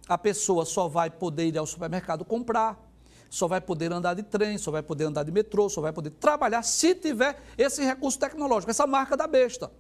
a 0.09 0.16
pessoa 0.16 0.64
só 0.64 0.87
vai 0.87 1.11
poder 1.11 1.48
ir 1.48 1.59
ao 1.59 1.66
supermercado 1.66 2.24
comprar, 2.24 2.81
só 3.29 3.48
vai 3.48 3.61
poder 3.61 3.92
andar 3.92 4.14
de 4.14 4.22
trem, 4.22 4.57
só 4.57 4.70
vai 4.70 4.83
poder 4.83 5.05
andar 5.05 5.24
de 5.24 5.33
metrô, 5.33 5.68
só 5.68 5.81
vai 5.81 5.92
poder 5.92 6.11
trabalhar 6.11 6.62
se 6.62 6.94
tiver 6.94 7.42
esse 7.59 7.83
recurso 7.83 8.18
tecnológico, 8.18 8.70
essa 8.70 8.87
marca 8.87 9.16
da 9.16 9.27
besta. 9.27 9.72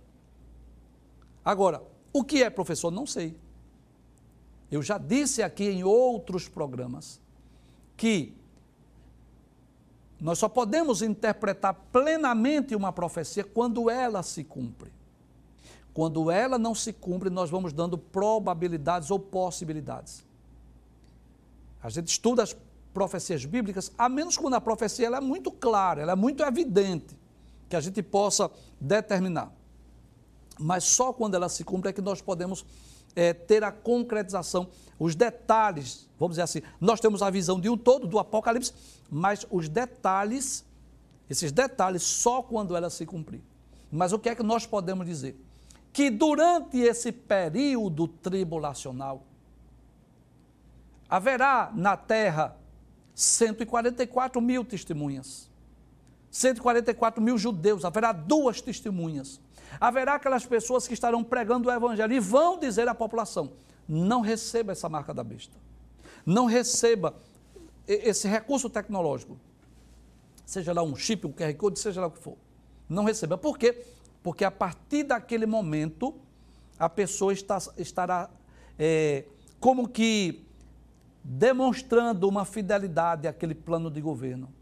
Agora, 1.44 1.80
o 2.12 2.24
que 2.24 2.42
é, 2.42 2.50
professor? 2.50 2.90
Não 2.90 3.06
sei. 3.06 3.36
Eu 4.70 4.82
já 4.82 4.98
disse 4.98 5.42
aqui 5.42 5.68
em 5.68 5.84
outros 5.84 6.48
programas 6.48 7.20
que 7.96 8.34
nós 10.24 10.38
só 10.38 10.48
podemos 10.48 11.02
interpretar 11.02 11.74
plenamente 11.92 12.74
uma 12.74 12.90
profecia 12.90 13.44
quando 13.44 13.90
ela 13.90 14.22
se 14.22 14.42
cumpre. 14.42 14.90
Quando 15.92 16.30
ela 16.30 16.56
não 16.56 16.74
se 16.74 16.94
cumpre, 16.94 17.28
nós 17.28 17.50
vamos 17.50 17.74
dando 17.74 17.98
probabilidades 17.98 19.10
ou 19.10 19.18
possibilidades. 19.18 20.24
A 21.82 21.90
gente 21.90 22.08
estuda 22.08 22.42
as 22.42 22.56
profecias 22.94 23.44
bíblicas, 23.44 23.92
a 23.98 24.08
menos 24.08 24.38
quando 24.38 24.54
a 24.54 24.60
profecia 24.62 25.08
é 25.08 25.20
muito 25.20 25.50
clara, 25.50 26.00
ela 26.00 26.12
é 26.12 26.16
muito 26.16 26.42
evidente, 26.42 27.14
que 27.68 27.76
a 27.76 27.80
gente 27.80 28.02
possa 28.02 28.50
determinar. 28.80 29.52
Mas 30.58 30.84
só 30.84 31.12
quando 31.12 31.34
ela 31.34 31.50
se 31.50 31.64
cumpre 31.64 31.90
é 31.90 31.92
que 31.92 32.00
nós 32.00 32.22
podemos 32.22 32.64
é, 33.16 33.32
ter 33.32 33.62
a 33.64 33.72
concretização, 33.72 34.68
os 34.98 35.14
detalhes, 35.14 36.08
vamos 36.18 36.34
dizer 36.34 36.42
assim, 36.42 36.62
nós 36.80 37.00
temos 37.00 37.22
a 37.22 37.30
visão 37.30 37.60
de 37.60 37.68
um 37.68 37.76
todo 37.76 38.06
do 38.06 38.18
Apocalipse, 38.18 38.72
mas 39.10 39.46
os 39.50 39.68
detalhes 39.68 40.64
esses 41.28 41.50
detalhes 41.50 42.02
só 42.02 42.42
quando 42.42 42.76
ela 42.76 42.90
se 42.90 43.06
cumprir. 43.06 43.42
Mas 43.90 44.12
o 44.12 44.18
que 44.18 44.28
é 44.28 44.34
que 44.34 44.42
nós 44.42 44.66
podemos 44.66 45.06
dizer? 45.06 45.36
Que 45.92 46.10
durante 46.10 46.78
esse 46.78 47.12
período 47.12 48.08
tribulacional, 48.08 49.24
haverá 51.08 51.72
na 51.74 51.96
terra 51.96 52.56
144 53.14 54.40
mil 54.40 54.64
testemunhas. 54.64 55.50
144 56.30 57.22
mil 57.22 57.38
judeus, 57.38 57.84
haverá 57.84 58.10
duas 58.12 58.60
testemunhas. 58.60 59.40
Haverá 59.80 60.14
aquelas 60.14 60.46
pessoas 60.46 60.86
que 60.86 60.94
estarão 60.94 61.22
pregando 61.22 61.68
o 61.68 61.72
evangelho 61.72 62.12
e 62.12 62.20
vão 62.20 62.58
dizer 62.58 62.88
à 62.88 62.94
população: 62.94 63.52
não 63.88 64.20
receba 64.20 64.72
essa 64.72 64.88
marca 64.88 65.12
da 65.12 65.22
besta. 65.22 65.56
Não 66.24 66.46
receba 66.46 67.14
esse 67.86 68.26
recurso 68.26 68.70
tecnológico. 68.70 69.38
Seja 70.44 70.72
lá 70.72 70.82
um 70.82 70.96
chip, 70.96 71.26
um 71.26 71.32
QR 71.32 71.54
Code, 71.54 71.78
seja 71.78 72.00
lá 72.00 72.06
o 72.06 72.10
que 72.10 72.18
for. 72.18 72.36
Não 72.88 73.04
receba. 73.04 73.36
Por 73.36 73.58
quê? 73.58 73.84
Porque 74.22 74.44
a 74.44 74.50
partir 74.50 75.04
daquele 75.04 75.46
momento, 75.46 76.14
a 76.78 76.88
pessoa 76.88 77.32
está, 77.32 77.58
estará 77.76 78.30
é, 78.78 79.24
como 79.60 79.88
que 79.88 80.44
demonstrando 81.22 82.28
uma 82.28 82.44
fidelidade 82.44 83.26
àquele 83.26 83.54
plano 83.54 83.90
de 83.90 84.00
governo, 84.00 84.52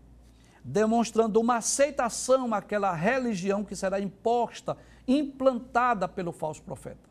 demonstrando 0.64 1.40
uma 1.40 1.56
aceitação 1.56 2.52
àquela 2.54 2.94
religião 2.94 3.64
que 3.64 3.74
será 3.74 4.00
imposta, 4.00 4.76
implantada 5.06 6.06
pelo 6.06 6.32
falso 6.32 6.62
profeta. 6.62 7.10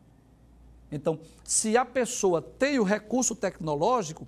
Então, 0.90 1.18
se 1.44 1.76
a 1.76 1.84
pessoa 1.84 2.42
tem 2.42 2.78
o 2.78 2.84
recurso 2.84 3.34
tecnológico, 3.34 4.26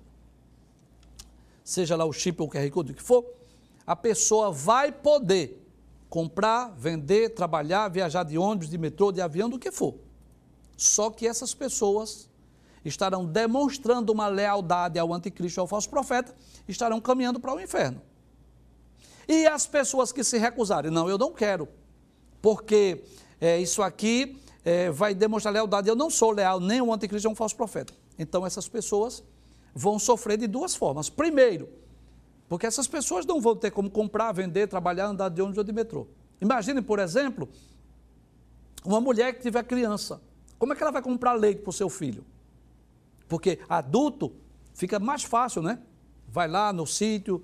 seja 1.63 1.95
lá 1.95 2.05
o 2.05 2.13
chip 2.13 2.41
ou 2.41 2.47
o 2.47 2.51
QR 2.51 2.69
Code, 2.71 2.91
o 2.91 2.95
que 2.95 3.03
for, 3.03 3.25
a 3.85 3.95
pessoa 3.95 4.51
vai 4.51 4.91
poder 4.91 5.63
comprar, 6.09 6.73
vender, 6.75 7.29
trabalhar, 7.29 7.89
viajar 7.89 8.23
de 8.23 8.37
ônibus, 8.37 8.69
de 8.69 8.77
metrô, 8.77 9.11
de 9.11 9.21
avião, 9.21 9.49
do 9.49 9.59
que 9.59 9.71
for. 9.71 9.95
Só 10.77 11.09
que 11.09 11.27
essas 11.27 11.53
pessoas 11.53 12.29
estarão 12.83 13.25
demonstrando 13.25 14.11
uma 14.11 14.27
lealdade 14.27 14.99
ao 14.99 15.13
anticristo, 15.13 15.59
ao 15.59 15.67
falso 15.67 15.89
profeta, 15.89 16.35
estarão 16.67 17.01
caminhando 17.01 17.39
para 17.39 17.53
o 17.53 17.59
inferno. 17.59 18.01
E 19.27 19.47
as 19.47 19.65
pessoas 19.65 20.11
que 20.11 20.23
se 20.23 20.37
recusarem, 20.37 20.91
não, 20.91 21.09
eu 21.09 21.17
não 21.17 21.31
quero, 21.33 21.67
porque 22.41 23.03
é, 23.41 23.59
isso 23.59 23.81
aqui 23.81 24.37
é, 24.63 24.89
vai 24.89 25.13
demonstrar 25.13 25.53
lealdade, 25.53 25.89
eu 25.89 25.95
não 25.95 26.09
sou 26.09 26.31
leal, 26.31 26.59
nem 26.59 26.81
o 26.81 26.93
anticristo 26.93 27.27
é 27.27 27.31
um 27.31 27.35
falso 27.35 27.55
profeta. 27.55 27.93
Então 28.17 28.45
essas 28.45 28.67
pessoas 28.67 29.23
vão 29.73 29.99
sofrer 29.99 30.37
de 30.37 30.47
duas 30.47 30.75
formas. 30.75 31.09
Primeiro, 31.09 31.69
porque 32.47 32.65
essas 32.65 32.87
pessoas 32.87 33.25
não 33.25 33.41
vão 33.41 33.55
ter 33.55 33.71
como 33.71 33.89
comprar, 33.89 34.31
vender, 34.31 34.67
trabalhar, 34.67 35.07
andar 35.07 35.29
de 35.29 35.41
ônibus 35.41 35.57
ou 35.57 35.63
de 35.63 35.73
metrô. 35.73 36.07
Imagine, 36.39 36.81
por 36.81 36.99
exemplo, 36.99 37.49
uma 38.83 39.01
mulher 39.01 39.33
que 39.33 39.41
tiver 39.41 39.63
criança. 39.63 40.21
Como 40.57 40.71
é 40.71 40.75
que 40.75 40.81
ela 40.81 40.91
vai 40.91 41.01
comprar 41.01 41.33
leite 41.33 41.61
para 41.61 41.69
o 41.69 41.73
seu 41.73 41.89
filho? 41.89 42.23
Porque 43.27 43.59
adulto 43.67 44.31
fica 44.73 44.99
mais 44.99 45.23
fácil, 45.23 45.61
né? 45.61 45.79
Vai 46.27 46.47
lá 46.47 46.71
no 46.71 46.85
sítio, 46.85 47.43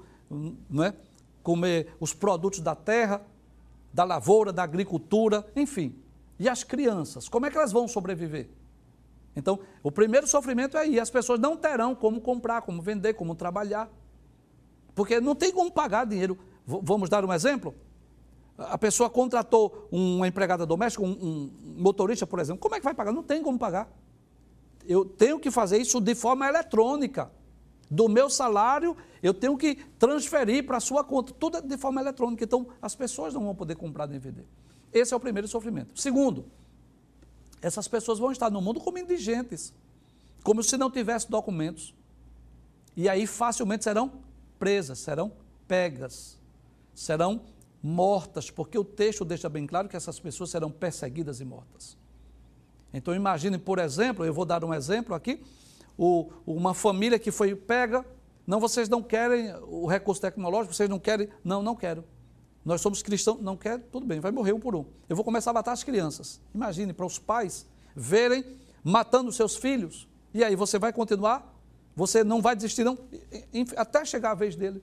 não 0.69 0.83
é? 0.83 0.93
Comer 1.43 1.95
os 1.99 2.13
produtos 2.13 2.59
da 2.59 2.75
terra, 2.75 3.21
da 3.93 4.03
lavoura, 4.03 4.53
da 4.53 4.63
agricultura, 4.63 5.45
enfim. 5.55 5.95
E 6.39 6.47
as 6.49 6.63
crianças, 6.63 7.27
como 7.29 7.45
é 7.45 7.51
que 7.51 7.57
elas 7.57 7.71
vão 7.71 7.87
sobreviver? 7.87 8.49
Então, 9.35 9.59
o 9.81 9.91
primeiro 9.91 10.27
sofrimento 10.27 10.77
é 10.77 10.81
aí, 10.81 10.99
as 10.99 11.09
pessoas 11.09 11.39
não 11.39 11.55
terão 11.55 11.95
como 11.95 12.19
comprar, 12.19 12.61
como 12.61 12.81
vender, 12.81 13.13
como 13.13 13.35
trabalhar. 13.35 13.89
Porque 14.93 15.19
não 15.19 15.35
tem 15.35 15.51
como 15.51 15.71
pagar 15.71 16.05
dinheiro. 16.05 16.37
V 16.65 16.79
vamos 16.81 17.09
dar 17.09 17.23
um 17.23 17.31
exemplo? 17.31 17.73
A 18.57 18.77
pessoa 18.77 19.09
contratou 19.09 19.87
uma 19.91 20.27
empregada 20.27 20.65
doméstica, 20.65 21.03
um, 21.03 21.11
um 21.11 21.51
motorista, 21.77 22.27
por 22.27 22.39
exemplo. 22.39 22.61
Como 22.61 22.75
é 22.75 22.79
que 22.79 22.83
vai 22.83 22.93
pagar? 22.93 23.11
Não 23.11 23.23
tem 23.23 23.41
como 23.41 23.57
pagar 23.57 23.89
eu 24.87 25.05
tenho 25.05 25.39
que 25.39 25.51
fazer 25.51 25.77
isso 25.77 25.99
de 25.99 26.15
forma 26.15 26.47
eletrônica. 26.47 27.31
Do 27.91 28.07
meu 28.07 28.29
salário, 28.29 28.95
eu 29.21 29.33
tenho 29.33 29.57
que 29.57 29.75
transferir 29.99 30.65
para 30.65 30.77
a 30.77 30.79
sua 30.79 31.03
conta, 31.03 31.33
tudo 31.33 31.57
é 31.57 31.61
de 31.61 31.77
forma 31.77 31.99
eletrônica. 31.99 32.41
Então, 32.41 32.67
as 32.81 32.95
pessoas 32.95 33.33
não 33.33 33.43
vão 33.43 33.53
poder 33.53 33.75
comprar 33.75 34.07
vender. 34.07 34.47
Esse 34.93 35.13
é 35.13 35.17
o 35.17 35.19
primeiro 35.19 35.45
sofrimento. 35.45 35.99
Segundo, 35.99 36.45
essas 37.61 37.89
pessoas 37.89 38.17
vão 38.17 38.31
estar 38.31 38.49
no 38.49 38.61
mundo 38.61 38.79
como 38.79 38.97
indigentes, 38.97 39.73
como 40.41 40.63
se 40.63 40.77
não 40.77 40.89
tivessem 40.89 41.29
documentos. 41.29 41.93
E 42.95 43.09
aí 43.09 43.27
facilmente 43.27 43.83
serão 43.83 44.23
presas, 44.57 44.99
serão 44.99 45.33
pegas, 45.67 46.39
serão 46.93 47.41
mortas, 47.83 48.49
porque 48.49 48.77
o 48.77 48.85
texto 48.85 49.25
deixa 49.25 49.49
bem 49.49 49.67
claro 49.67 49.89
que 49.89 49.97
essas 49.97 50.17
pessoas 50.17 50.49
serão 50.49 50.71
perseguidas 50.71 51.41
e 51.41 51.45
mortas. 51.45 51.97
Então 52.93 53.13
imagine, 53.13 53.57
por 53.57 53.79
exemplo, 53.79 54.23
eu 54.23 54.33
vou 54.33 54.45
dar 54.45 54.63
um 54.63 54.73
exemplo 54.73 55.13
aqui, 55.13 55.43
o, 56.03 56.31
uma 56.47 56.73
família 56.73 57.19
que 57.19 57.29
foi 57.29 57.55
pega, 57.55 58.03
não, 58.47 58.59
vocês 58.59 58.89
não 58.89 59.03
querem 59.03 59.53
o 59.67 59.85
recurso 59.85 60.19
tecnológico, 60.19 60.73
vocês 60.73 60.89
não 60.89 60.97
querem, 60.97 61.29
não, 61.43 61.61
não 61.61 61.75
quero. 61.75 62.03
Nós 62.65 62.81
somos 62.81 63.03
cristãos, 63.03 63.39
não 63.39 63.55
quer, 63.55 63.77
tudo 63.77 64.03
bem, 64.03 64.19
vai 64.19 64.31
morrer 64.31 64.51
um 64.51 64.59
por 64.59 64.75
um. 64.75 64.83
Eu 65.07 65.15
vou 65.15 65.23
começar 65.23 65.51
a 65.51 65.53
matar 65.53 65.73
as 65.73 65.83
crianças. 65.83 66.41
Imagine, 66.55 66.91
para 66.91 67.05
os 67.05 67.19
pais 67.19 67.67
verem 67.95 68.43
matando 68.83 69.31
seus 69.31 69.55
filhos. 69.55 70.07
E 70.33 70.43
aí, 70.43 70.55
você 70.55 70.79
vai 70.79 70.91
continuar? 70.91 71.55
Você 71.95 72.23
não 72.23 72.41
vai 72.41 72.55
desistir, 72.55 72.83
não? 72.83 72.97
Até 73.77 74.03
chegar 74.03 74.31
a 74.31 74.35
vez 74.35 74.55
dele. 74.55 74.81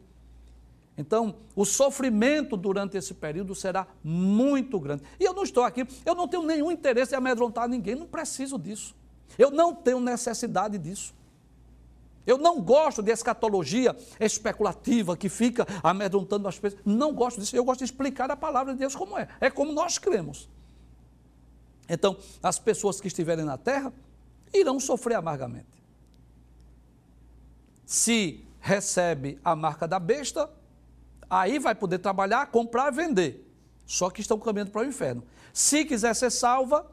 Então, 0.97 1.35
o 1.57 1.65
sofrimento 1.65 2.57
durante 2.57 2.97
esse 2.97 3.13
período 3.13 3.57
será 3.57 3.89
muito 4.05 4.79
grande. 4.79 5.03
E 5.19 5.25
eu 5.25 5.35
não 5.35 5.43
estou 5.43 5.65
aqui, 5.65 5.85
eu 6.07 6.15
não 6.15 6.29
tenho 6.29 6.45
nenhum 6.45 6.71
interesse 6.71 7.13
em 7.13 7.19
amedrontar 7.19 7.69
ninguém, 7.69 7.97
não 7.97 8.07
preciso 8.07 8.57
disso. 8.57 8.95
Eu 9.37 9.51
não 9.51 9.75
tenho 9.75 10.01
necessidade 10.01 10.79
disso. 10.79 11.15
Eu 12.27 12.37
não 12.37 12.61
gosto 12.61 13.03
de 13.03 13.11
escatologia 13.11 13.97
especulativa 14.21 15.17
que 15.17 15.29
fica 15.29 15.67
amedrontando 15.83 16.47
as 16.47 16.59
pessoas. 16.59 16.83
Não 16.85 17.13
gosto 17.13 17.41
disso. 17.41 17.57
Eu 17.57 17.65
gosto 17.65 17.79
de 17.79 17.85
explicar 17.85 18.31
a 18.31 18.37
palavra 18.37 18.73
de 18.73 18.79
Deus 18.79 18.95
como 18.95 19.19
é. 19.19 19.29
É 19.41 19.51
como 19.51 19.73
nós 19.73 19.99
cremos. 19.99 20.49
Então, 21.89 22.17
as 22.43 22.59
pessoas 22.59 23.01
que 23.01 23.09
estiverem 23.09 23.45
na 23.45 23.57
terra 23.57 23.93
irão 24.53 24.79
sofrer 24.79 25.15
amargamente. 25.15 25.67
Se 27.87 28.45
recebe 28.61 29.39
a 29.43 29.57
marca 29.57 29.89
da 29.89 29.99
besta, 29.99 30.51
Aí 31.31 31.59
vai 31.59 31.75
poder 31.75 31.99
trabalhar, 31.99 32.47
comprar, 32.47 32.91
vender. 32.91 33.47
Só 33.87 34.11
que 34.11 34.21
estão 34.21 34.39
caminhando 34.39 34.71
para 34.71 34.83
o 34.83 34.85
inferno. 34.85 35.23
Se 35.53 35.85
quiser 35.85 36.15
ser 36.15 36.31
salva, 36.31 36.87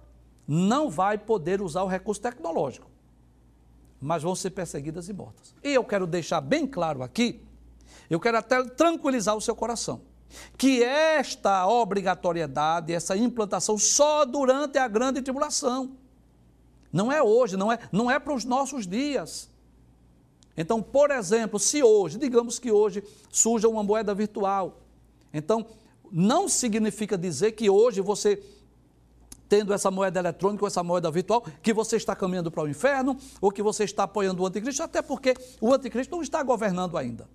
não 0.48 0.90
vai 0.90 1.18
poder 1.18 1.62
usar 1.62 1.84
o 1.84 1.88
recurso 1.88 2.22
tecnológico. 2.22 2.90
Mas 4.00 4.24
vão 4.24 4.36
ser 4.36 4.52
perseguidas 4.52 5.10
e 5.10 5.14
mortas. 5.14 5.56
E 5.64 5.74
eu 5.74 5.84
quero 5.84 6.06
deixar 6.06 6.42
bem 6.42 6.68
claro 6.68 7.02
aqui, 7.02 7.42
eu 8.10 8.20
quero 8.20 8.38
até 8.38 8.64
tranquilizar 8.64 9.36
o 9.36 9.42
seu 9.42 9.56
coração, 9.56 10.02
que 10.58 10.84
esta 10.84 11.66
obrigatoriedade, 11.68 12.94
essa 12.94 13.18
implantação 13.18 13.78
só 13.78 14.26
durante 14.26 14.78
a 14.78 14.88
grande 14.88 15.22
tribulação. 15.22 15.98
Não 16.92 17.12
é 17.12 17.22
hoje, 17.22 17.58
não 17.58 17.72
é, 17.72 17.80
não 17.92 18.10
é 18.10 18.20
para 18.20 18.34
os 18.34 18.46
nossos 18.46 18.86
dias. 18.86 19.50
Então, 20.56 20.82
por 20.82 21.12
exemplo, 21.12 21.60
se 21.60 21.84
hoje, 21.84 22.18
digamos 22.18 22.60
que 22.60 22.72
hoje 22.72 23.04
surja 23.30 23.68
uma 23.68 23.84
moeda 23.84 24.14
virtual, 24.14 24.82
então 25.34 25.66
não 26.12 26.48
significa 26.48 27.18
dizer 27.18 27.54
que 27.54 27.70
hoje 27.70 28.00
você 28.00 28.42
tendo 29.48 29.74
essa 29.74 29.92
moeda 29.92 30.20
eletrônica 30.20 30.64
ou 30.64 30.68
essa 30.68 30.84
moeda 30.84 31.10
virtual, 31.12 31.46
que 31.62 31.74
você 31.74 31.96
está 31.98 32.16
caminhando 32.16 32.52
para 32.52 32.64
o 32.64 32.70
inferno 32.70 33.18
ou 33.40 33.52
que 33.52 33.62
você 33.62 33.84
está 33.84 34.04
apoiando 34.04 34.44
o 34.44 34.46
anticristo, 34.46 34.84
até 34.84 35.02
porque 35.02 35.36
o 35.62 35.74
anticristo 35.74 36.16
não 36.16 36.22
está 36.22 36.42
governando 36.42 36.98
ainda. 36.98 37.28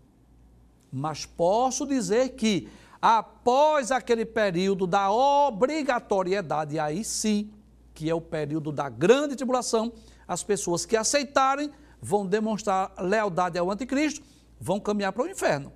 Mas 0.93 1.25
posso 1.25 1.87
dizer 1.87 2.31
que 2.31 2.69
após 3.01 3.91
aquele 3.91 4.25
período 4.25 4.87
da 4.87 5.11
obrigatoriedade, 5.11 6.79
aí 6.79 7.05
sim, 7.05 7.51
que 7.95 8.11
é 8.11 8.15
o 8.15 8.21
período 8.21 8.73
da 8.73 8.89
grande 8.89 9.37
tribulação, 9.37 9.93
as 10.27 10.43
pessoas 10.43 10.85
que 10.85 10.97
aceitarem 10.97 11.71
vão 12.01 12.27
demonstrar 12.27 12.93
lealdade 12.99 13.59
ao 13.59 13.71
anticristo, 13.71 14.23
vão 14.59 14.81
caminhar 14.81 15.13
para 15.13 15.23
o 15.23 15.29
inferno. 15.29 15.73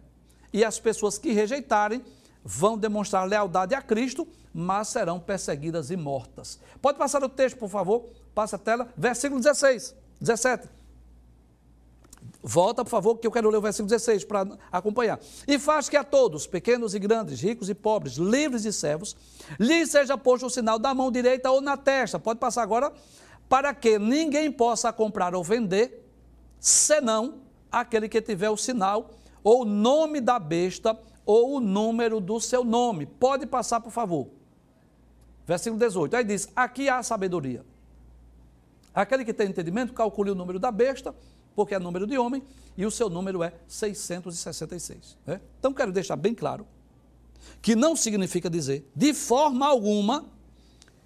E 0.52 0.64
as 0.64 0.78
pessoas 0.78 1.18
que 1.18 1.32
rejeitarem 1.32 2.02
vão 2.44 2.76
demonstrar 2.78 3.26
lealdade 3.26 3.74
a 3.74 3.82
Cristo, 3.82 4.26
mas 4.54 4.88
serão 4.88 5.18
perseguidas 5.18 5.90
e 5.90 5.96
mortas. 5.96 6.60
Pode 6.80 6.96
passar 6.96 7.24
o 7.24 7.28
texto, 7.28 7.58
por 7.58 7.68
favor? 7.68 8.04
Passa 8.32 8.54
a 8.54 8.58
tela. 8.58 8.88
Versículo 8.96 9.40
16, 9.40 9.94
17. 10.20 10.68
Volta, 12.40 12.84
por 12.84 12.90
favor, 12.90 13.16
que 13.16 13.26
eu 13.26 13.32
quero 13.32 13.50
ler 13.50 13.56
o 13.56 13.60
versículo 13.60 13.88
16 13.88 14.24
para 14.24 14.46
acompanhar. 14.70 15.18
E 15.48 15.58
faz 15.58 15.88
que 15.88 15.96
a 15.96 16.04
todos, 16.04 16.46
pequenos 16.46 16.94
e 16.94 16.98
grandes, 16.98 17.40
ricos 17.40 17.68
e 17.68 17.74
pobres, 17.74 18.14
livres 18.14 18.64
e 18.64 18.72
servos, 18.72 19.16
lhes 19.58 19.90
seja 19.90 20.16
posto 20.16 20.46
o 20.46 20.50
sinal 20.50 20.78
da 20.78 20.94
mão 20.94 21.10
direita 21.10 21.50
ou 21.50 21.60
na 21.60 21.76
testa. 21.76 22.18
Pode 22.18 22.38
passar 22.38 22.62
agora, 22.62 22.92
para 23.48 23.74
que 23.74 23.98
ninguém 23.98 24.52
possa 24.52 24.92
comprar 24.92 25.34
ou 25.34 25.42
vender 25.42 26.06
senão 26.60 27.40
aquele 27.72 28.08
que 28.08 28.22
tiver 28.22 28.50
o 28.50 28.56
sinal 28.56 29.10
ou 29.42 29.62
o 29.62 29.64
nome 29.64 30.20
da 30.20 30.38
besta 30.38 30.98
ou 31.26 31.56
o 31.56 31.60
número 31.60 32.20
do 32.20 32.40
seu 32.40 32.62
nome. 32.62 33.06
Pode 33.06 33.46
passar, 33.46 33.80
por 33.80 33.90
favor. 33.90 34.28
Versículo 35.46 35.78
18. 35.78 36.16
Aí 36.16 36.24
diz: 36.24 36.48
Aqui 36.54 36.88
há 36.88 37.02
sabedoria. 37.02 37.64
Aquele 38.94 39.24
que 39.24 39.32
tem 39.32 39.48
entendimento, 39.48 39.92
calcule 39.92 40.30
o 40.30 40.34
número 40.34 40.58
da 40.58 40.70
besta, 40.70 41.14
porque 41.54 41.74
é 41.74 41.78
número 41.78 42.06
de 42.06 42.16
homem, 42.16 42.42
e 42.76 42.86
o 42.86 42.90
seu 42.90 43.10
número 43.10 43.42
é 43.42 43.52
666. 43.66 45.18
Né? 45.26 45.40
Então, 45.58 45.72
quero 45.72 45.90
deixar 45.90 46.16
bem 46.16 46.34
claro 46.34 46.66
que 47.60 47.74
não 47.74 47.94
significa 47.94 48.48
dizer, 48.48 48.90
de 48.94 49.12
forma 49.12 49.66
alguma, 49.66 50.26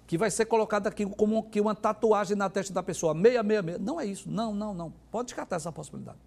que 0.07 0.17
vai 0.17 0.31
ser 0.31 0.45
colocado 0.45 0.87
aqui 0.87 1.05
como 1.05 1.43
que 1.43 1.59
uma 1.59 1.75
tatuagem 1.75 2.35
na 2.35 2.49
testa 2.49 2.73
da 2.73 2.81
pessoa, 2.81 3.13
666. 3.13 3.79
Não 3.79 3.99
é 3.99 4.05
isso. 4.05 4.29
Não, 4.29 4.53
não, 4.53 4.73
não. 4.73 4.93
Pode 5.11 5.27
descartar 5.27 5.57
essa 5.57 5.71
possibilidade. 5.71 6.17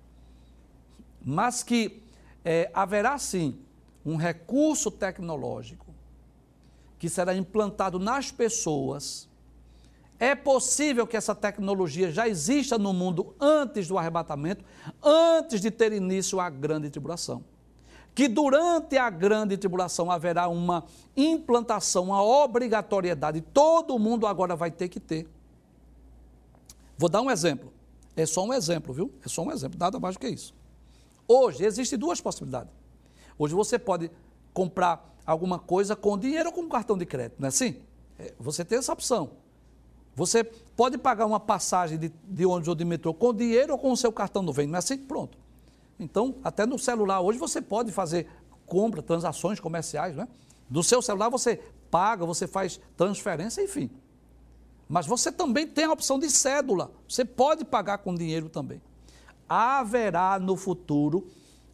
Mas 1.25 1.63
que 1.63 2.03
é, 2.45 2.71
haverá 2.75 3.19
sim 3.19 3.59
um 4.05 4.17
recurso 4.17 4.91
tecnológico 4.91 5.82
que 7.03 7.09
será 7.09 7.35
implantado 7.35 7.99
nas 7.99 8.31
pessoas. 8.31 9.29
É 10.21 10.37
possível 10.37 11.05
que 11.05 11.17
essa 11.17 11.35
tecnologia 11.35 12.13
já 12.13 12.29
exista 12.29 12.79
no 12.79 12.93
mundo 12.93 13.35
antes 13.41 13.89
do 13.89 13.99
arrebatamento, 13.99 14.65
antes 15.03 15.61
de 15.61 15.69
ter 15.69 15.93
início 15.93 16.39
a 16.39 16.49
grande 16.49 16.91
tribulação. 16.91 17.43
Que 18.15 18.29
durante 18.29 18.97
a 18.97 19.11
grande 19.11 19.57
tribulação 19.57 20.13
haverá 20.13 20.47
uma 20.47 20.85
implantação, 21.17 22.05
uma 22.05 22.23
obrigatoriedade, 22.23 23.41
todo 23.41 23.99
mundo 23.99 24.25
agora 24.25 24.55
vai 24.55 24.71
ter 24.71 24.89
que 24.89 25.01
ter. 25.01 25.29
Vou 26.97 27.09
dar 27.09 27.21
um 27.21 27.33
exemplo. 27.33 27.73
É 28.15 28.25
só 28.25 28.45
um 28.45 28.55
exemplo, 28.55 28.95
viu? 28.95 29.13
É 29.27 29.29
só 29.29 29.43
um 29.43 29.51
exemplo, 29.51 29.77
nada 29.77 29.99
mais 29.99 30.15
do 30.15 30.21
que 30.21 30.29
isso. 30.29 30.55
Hoje 31.27 31.65
existem 31.65 31.99
duas 31.99 32.21
possibilidades. 32.21 32.73
Hoje 33.37 33.57
você 33.57 33.77
pode 33.77 34.09
comprar 34.53 35.15
alguma 35.25 35.59
coisa 35.59 35.95
com 35.95 36.19
dinheiro 36.19 36.49
ou 36.49 36.55
com 36.55 36.69
cartão 36.69 36.97
de 36.97 37.07
crédito, 37.07 37.37
não 37.39 37.47
é 37.47 37.49
assim? 37.49 37.77
É, 38.19 38.33
você 38.39 38.65
tem 38.65 38.79
essa 38.79 38.93
opção. 38.93 39.31
Você 40.15 40.45
pode 40.45 40.99
pagar 40.99 41.27
uma 41.27 41.41
passagem 41.41 41.99
de, 41.99 42.13
de 42.25 42.45
ônibus 42.45 42.69
ou 42.69 42.75
de 42.75 42.85
metrô 42.85 43.15
com 43.15 43.33
dinheiro 43.33 43.73
ou 43.73 43.79
com 43.79 43.93
o 43.93 43.97
seu 43.97 44.13
cartão 44.13 44.45
do 44.45 44.53
vem, 44.53 44.67
não 44.67 44.77
é 44.77 44.79
assim? 44.79 44.99
Pronto. 44.99 45.39
Então, 45.99 46.35
até 46.45 46.67
no 46.67 46.79
celular 46.79 47.21
hoje 47.21 47.39
você 47.39 47.63
pode 47.63 47.91
fazer 47.93 48.27
compra, 48.67 49.03
transações 49.03 49.61
comerciais, 49.61 50.17
né? 50.17 50.29
Do 50.69 50.83
seu 50.83 51.01
celular 51.01 51.29
você 51.29 51.61
paga, 51.91 52.25
você 52.27 52.47
faz 52.47 52.81
transferência, 52.97 53.63
enfim. 53.63 53.91
Mas 54.89 55.07
você 55.07 55.33
também 55.33 55.67
tem 55.67 55.85
a 55.85 55.93
opção 55.93 56.19
de 56.19 56.31
cédula. 56.31 56.91
Você 57.09 57.25
pode 57.25 57.65
pagar 57.65 57.99
com 57.99 58.15
dinheiro 58.15 58.49
também 58.49 58.81
haverá 59.53 60.39
no 60.39 60.57
futuro 60.57 61.27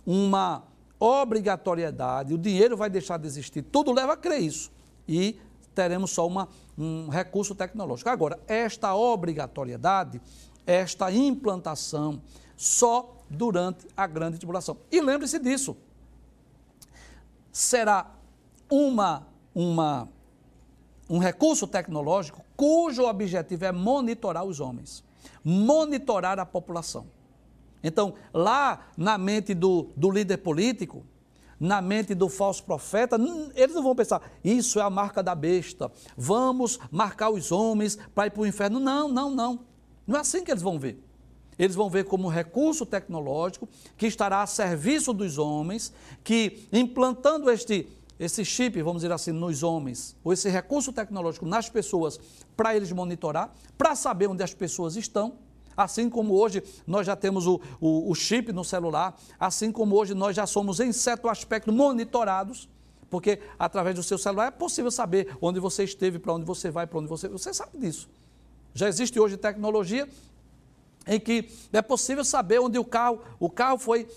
uma 0.05 0.64
obrigatoriedade, 0.99 2.34
o 2.34 2.38
dinheiro 2.38 2.76
vai 2.76 2.90
deixar 2.90 3.18
de 3.18 3.26
existir. 3.26 3.62
Tudo 3.62 3.92
leva 3.92 4.14
a 4.14 4.16
crer 4.16 4.40
isso. 4.40 4.70
E 5.07 5.38
teremos 5.74 6.11
só 6.11 6.26
uma, 6.26 6.49
um 6.76 7.09
recurso 7.09 7.55
tecnológico. 7.55 8.11
Agora, 8.11 8.38
esta 8.46 8.94
obrigatoriedade, 8.94 10.20
esta 10.66 11.11
implantação, 11.12 12.20
só 12.57 13.16
durante 13.30 13.86
a 13.96 14.07
grande 14.07 14.38
tribulação. 14.38 14.76
E 14.90 15.01
lembre-se 15.01 15.38
disso. 15.38 15.76
Será 17.53 18.11
uma, 18.68 19.26
uma, 19.55 20.09
um 21.09 21.18
recurso 21.18 21.66
tecnológico 21.66 22.44
cujo 22.57 23.05
objetivo 23.05 23.64
é 23.64 23.72
monitorar 23.72 24.44
os 24.44 24.59
homens, 24.59 25.05
monitorar 25.44 26.40
a 26.40 26.44
população. 26.44 27.07
Então, 27.83 28.14
lá 28.33 28.89
na 28.97 29.16
mente 29.16 29.55
do, 29.55 29.91
do 29.97 30.11
líder 30.11 30.39
político, 30.39 31.05
na 31.61 31.83
mente 31.83 32.14
do 32.14 32.29
falso 32.29 32.62
profeta, 32.62 33.18
eles 33.55 33.74
não 33.74 33.83
vão 33.83 33.95
pensar, 33.95 34.22
isso 34.45 34.79
é 34.79 34.83
a 34.83 34.91
marca 34.91 35.22
da 35.22 35.35
besta, 35.35 35.91
vamos 36.16 36.79
marcar 36.91 37.31
os 37.31 37.51
homens 37.51 37.99
para 38.14 38.26
ir 38.26 38.31
para 38.31 38.43
o 38.43 38.47
inferno. 38.47 38.79
Não, 38.79 39.09
não, 39.09 39.31
não. 39.31 39.61
Não 40.07 40.16
é 40.16 40.20
assim 40.20 40.45
que 40.45 40.51
eles 40.51 40.62
vão 40.62 40.79
ver. 40.79 41.03
Eles 41.59 41.74
vão 41.74 41.91
ver 41.91 42.05
como 42.05 42.29
um 42.29 42.31
recurso 42.31 42.87
tecnológico 42.87 43.68
que 43.97 44.07
estará 44.07 44.43
a 44.43 44.47
serviço 44.47 45.12
dos 45.12 45.39
homens, 45.39 45.93
que 46.22 46.68
implantando 46.72 47.51
este, 47.51 47.89
esse 48.18 48.45
chip, 48.45 48.81
vamos 48.81 49.03
dizer 49.03 49.12
assim, 49.12 49.33
nos 49.33 49.64
homens, 49.64 50.16
ou 50.22 50.33
esse 50.33 50.49
recurso 50.49 50.93
tecnológico 50.93 51.45
nas 51.45 51.68
pessoas, 51.68 52.20
para 52.57 52.76
eles 52.76 52.93
monitorar, 52.93 53.53
para 53.76 53.97
saber 53.97 54.29
onde 54.29 54.43
as 54.43 54.55
pessoas 54.55 54.95
estão, 54.95 55.35
Assim 55.79 56.11
como 56.11 56.35
hoje 56.35 56.61
nós 56.85 57.07
já 57.07 57.14
temos 57.14 57.47
o, 57.47 57.61
o, 57.81 58.11
o 58.11 58.14
chip 58.16 58.53
no 58.53 58.64
celular, 58.64 59.16
assim 59.39 59.70
como 59.70 59.95
hoje 59.95 60.12
nós 60.12 60.35
já 60.35 60.45
somos, 60.45 60.81
em 60.81 60.91
certo 60.91 61.29
aspecto, 61.29 61.72
monitorados, 61.72 62.68
porque 63.09 63.39
através 63.57 63.95
do 63.95 64.03
seu 64.03 64.18
celular 64.18 64.49
é 64.49 64.51
possível 64.51 64.91
saber 64.91 65.37
onde 65.41 65.61
você 65.61 65.85
esteve, 65.85 66.18
para 66.18 66.33
onde 66.33 66.45
você 66.45 66.68
vai, 66.68 66.85
para 66.85 66.99
onde 66.99 67.07
você. 67.07 67.29
Você 67.29 67.55
sabe 67.55 67.79
disso. 67.79 68.11
Já 68.74 68.89
existe 68.89 69.20
hoje 69.20 69.37
tecnologia 69.37 70.09
em 71.07 71.20
que 71.20 71.49
é 71.72 71.81
possível 71.81 72.24
saber 72.24 72.59
onde 72.59 72.76
o 72.76 72.85
carro, 72.85 73.20
o 73.39 73.49
carro 73.49 73.79
foi, 73.79 74.09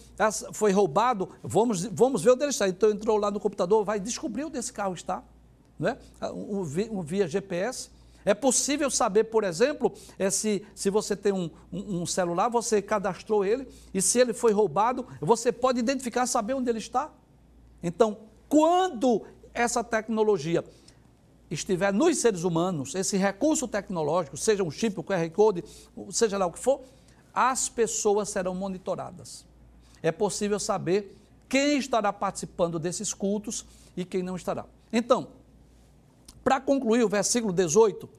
foi 0.53 0.71
roubado, 0.71 1.29
vamos, 1.43 1.85
vamos 1.85 2.23
ver 2.23 2.31
onde 2.31 2.41
ele 2.41 2.49
está. 2.49 2.67
Então 2.67 2.89
entrou 2.89 3.17
lá 3.17 3.29
no 3.29 3.39
computador, 3.39 3.85
vai 3.85 3.99
descobrir 3.99 4.45
onde 4.45 4.57
esse 4.57 4.73
carro 4.73 4.95
está, 4.95 5.23
não 5.77 5.89
é? 5.89 5.97
um, 6.33 6.61
um, 6.91 7.01
via 7.03 7.27
GPS. 7.27 7.91
É 8.23 8.33
possível 8.33 8.89
saber, 8.89 9.25
por 9.25 9.43
exemplo, 9.43 9.93
é 10.17 10.29
se, 10.29 10.65
se 10.75 10.89
você 10.89 11.15
tem 11.15 11.31
um, 11.31 11.49
um, 11.71 12.01
um, 12.01 12.05
celular, 12.05 12.49
você 12.49 12.81
cadastrou 12.81 13.43
ele, 13.43 13.67
e 13.93 14.01
se 14.01 14.19
ele 14.19 14.33
foi 14.33 14.51
roubado, 14.51 15.05
você 15.19 15.51
pode 15.51 15.79
identificar, 15.79 16.25
saber 16.27 16.53
onde 16.53 16.69
ele 16.69 16.79
está. 16.79 17.11
Então, 17.81 18.17
quando 18.47 19.23
essa 19.53 19.83
tecnologia 19.83 20.63
estiver 21.49 21.91
nos 21.91 22.17
seres 22.17 22.43
humanos, 22.43 22.95
esse 22.95 23.17
recurso 23.17 23.67
tecnológico, 23.67 24.37
seja 24.37 24.63
um 24.63 24.71
chip, 24.71 24.99
um 24.99 25.03
QR 25.03 25.29
Code, 25.31 25.63
seja 26.11 26.37
lá 26.37 26.45
o 26.45 26.51
que 26.51 26.59
for, 26.59 26.81
as 27.33 27.69
pessoas 27.69 28.29
serão 28.29 28.53
monitoradas. 28.53 29.45
É 30.01 30.11
possível 30.11 30.59
saber 30.59 31.17
quem 31.49 31.77
estará 31.77 32.13
participando 32.13 32.79
desses 32.79 33.13
cultos 33.13 33.65
e 33.95 34.05
quem 34.05 34.23
não 34.23 34.35
estará. 34.35 34.65
Então, 34.91 35.27
para 36.43 36.59
concluir, 36.59 37.03
o 37.03 37.09
versículo 37.09 37.53
18, 37.53 38.09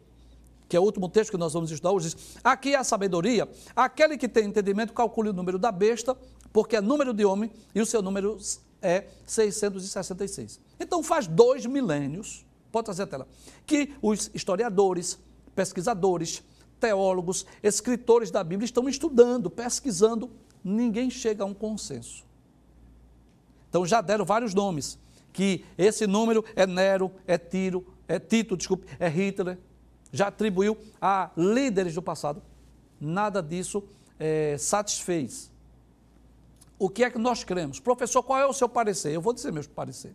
que 0.68 0.76
é 0.76 0.80
o 0.80 0.82
último 0.82 1.08
texto 1.08 1.30
que 1.30 1.36
nós 1.36 1.52
vamos 1.52 1.70
estudar 1.70 1.92
hoje, 1.92 2.10
diz: 2.10 2.36
Aqui 2.42 2.74
é 2.74 2.78
a 2.78 2.84
sabedoria, 2.84 3.48
aquele 3.74 4.16
que 4.16 4.28
tem 4.28 4.46
entendimento, 4.46 4.92
calcule 4.92 5.30
o 5.30 5.32
número 5.32 5.58
da 5.58 5.72
besta, 5.72 6.16
porque 6.52 6.76
é 6.76 6.80
número 6.80 7.12
de 7.12 7.24
homem 7.24 7.50
e 7.74 7.80
o 7.80 7.86
seu 7.86 8.00
número 8.02 8.38
é 8.80 9.06
666. 9.26 10.60
Então 10.78 11.02
faz 11.02 11.26
dois 11.26 11.66
milênios, 11.66 12.44
pode 12.70 12.86
trazer 12.86 13.02
a 13.02 13.06
tela, 13.06 13.28
que 13.66 13.94
os 14.00 14.30
historiadores, 14.34 15.18
pesquisadores, 15.54 16.42
teólogos, 16.80 17.46
escritores 17.62 18.30
da 18.30 18.42
Bíblia 18.42 18.64
estão 18.64 18.88
estudando, 18.88 19.48
pesquisando, 19.48 20.30
ninguém 20.64 21.10
chega 21.10 21.44
a 21.44 21.46
um 21.46 21.54
consenso. 21.54 22.24
Então 23.68 23.86
já 23.86 24.00
deram 24.00 24.24
vários 24.24 24.52
nomes, 24.52 24.98
que 25.32 25.64
esse 25.78 26.06
número 26.06 26.44
é 26.54 26.66
Nero, 26.66 27.10
é 27.26 27.38
Tiro, 27.38 27.86
é 28.06 28.18
Tito, 28.18 28.56
desculpe, 28.56 28.86
é 28.98 29.08
Hitler, 29.08 29.58
já 30.12 30.28
atribuiu 30.28 30.76
a 31.00 31.30
líderes 31.36 31.94
do 31.94 32.02
passado. 32.02 32.42
Nada 33.00 33.42
disso 33.42 33.82
é, 34.18 34.56
satisfez. 34.58 35.50
O 36.78 36.88
que 36.88 37.04
é 37.04 37.10
que 37.10 37.18
nós 37.18 37.44
cremos? 37.44 37.80
Professor, 37.80 38.22
qual 38.22 38.38
é 38.38 38.46
o 38.46 38.52
seu 38.52 38.68
parecer? 38.68 39.12
Eu 39.12 39.20
vou 39.20 39.32
dizer 39.32 39.52
meu 39.52 39.64
parecer. 39.68 40.14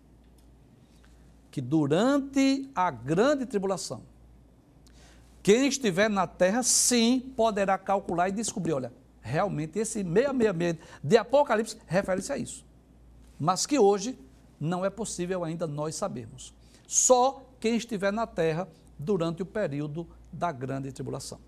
Que 1.50 1.62
durante 1.62 2.70
a 2.76 2.92
grande 2.92 3.46
tribulação, 3.46 4.04
quem 5.42 5.68
estiver 5.68 6.10
na 6.10 6.28
terra, 6.28 6.62
sim, 6.62 7.34
poderá 7.36 7.78
calcular 7.78 8.30
e 8.30 8.34
descobrir, 8.34 8.74
olha, 8.74 8.92
realmente 9.22 9.80
esse 9.80 10.04
666 10.04 10.78
de 11.02 11.18
Apocalipse 11.18 11.78
refere-se 11.88 12.34
a 12.34 12.38
isso. 12.38 12.66
Mas 13.40 13.66
que 13.66 13.80
hoje 13.80 14.20
não 14.60 14.86
é 14.86 14.90
possível 14.90 15.44
ainda 15.44 15.68
nós 15.68 15.96
sabermos. 15.96 16.54
Só 16.88 17.44
quem 17.60 17.76
estiver 17.76 18.12
na 18.12 18.26
terra 18.26 18.68
durante 18.98 19.42
o 19.42 19.46
período 19.46 20.08
da 20.32 20.52
grande 20.52 20.92
tribulação. 20.92 21.40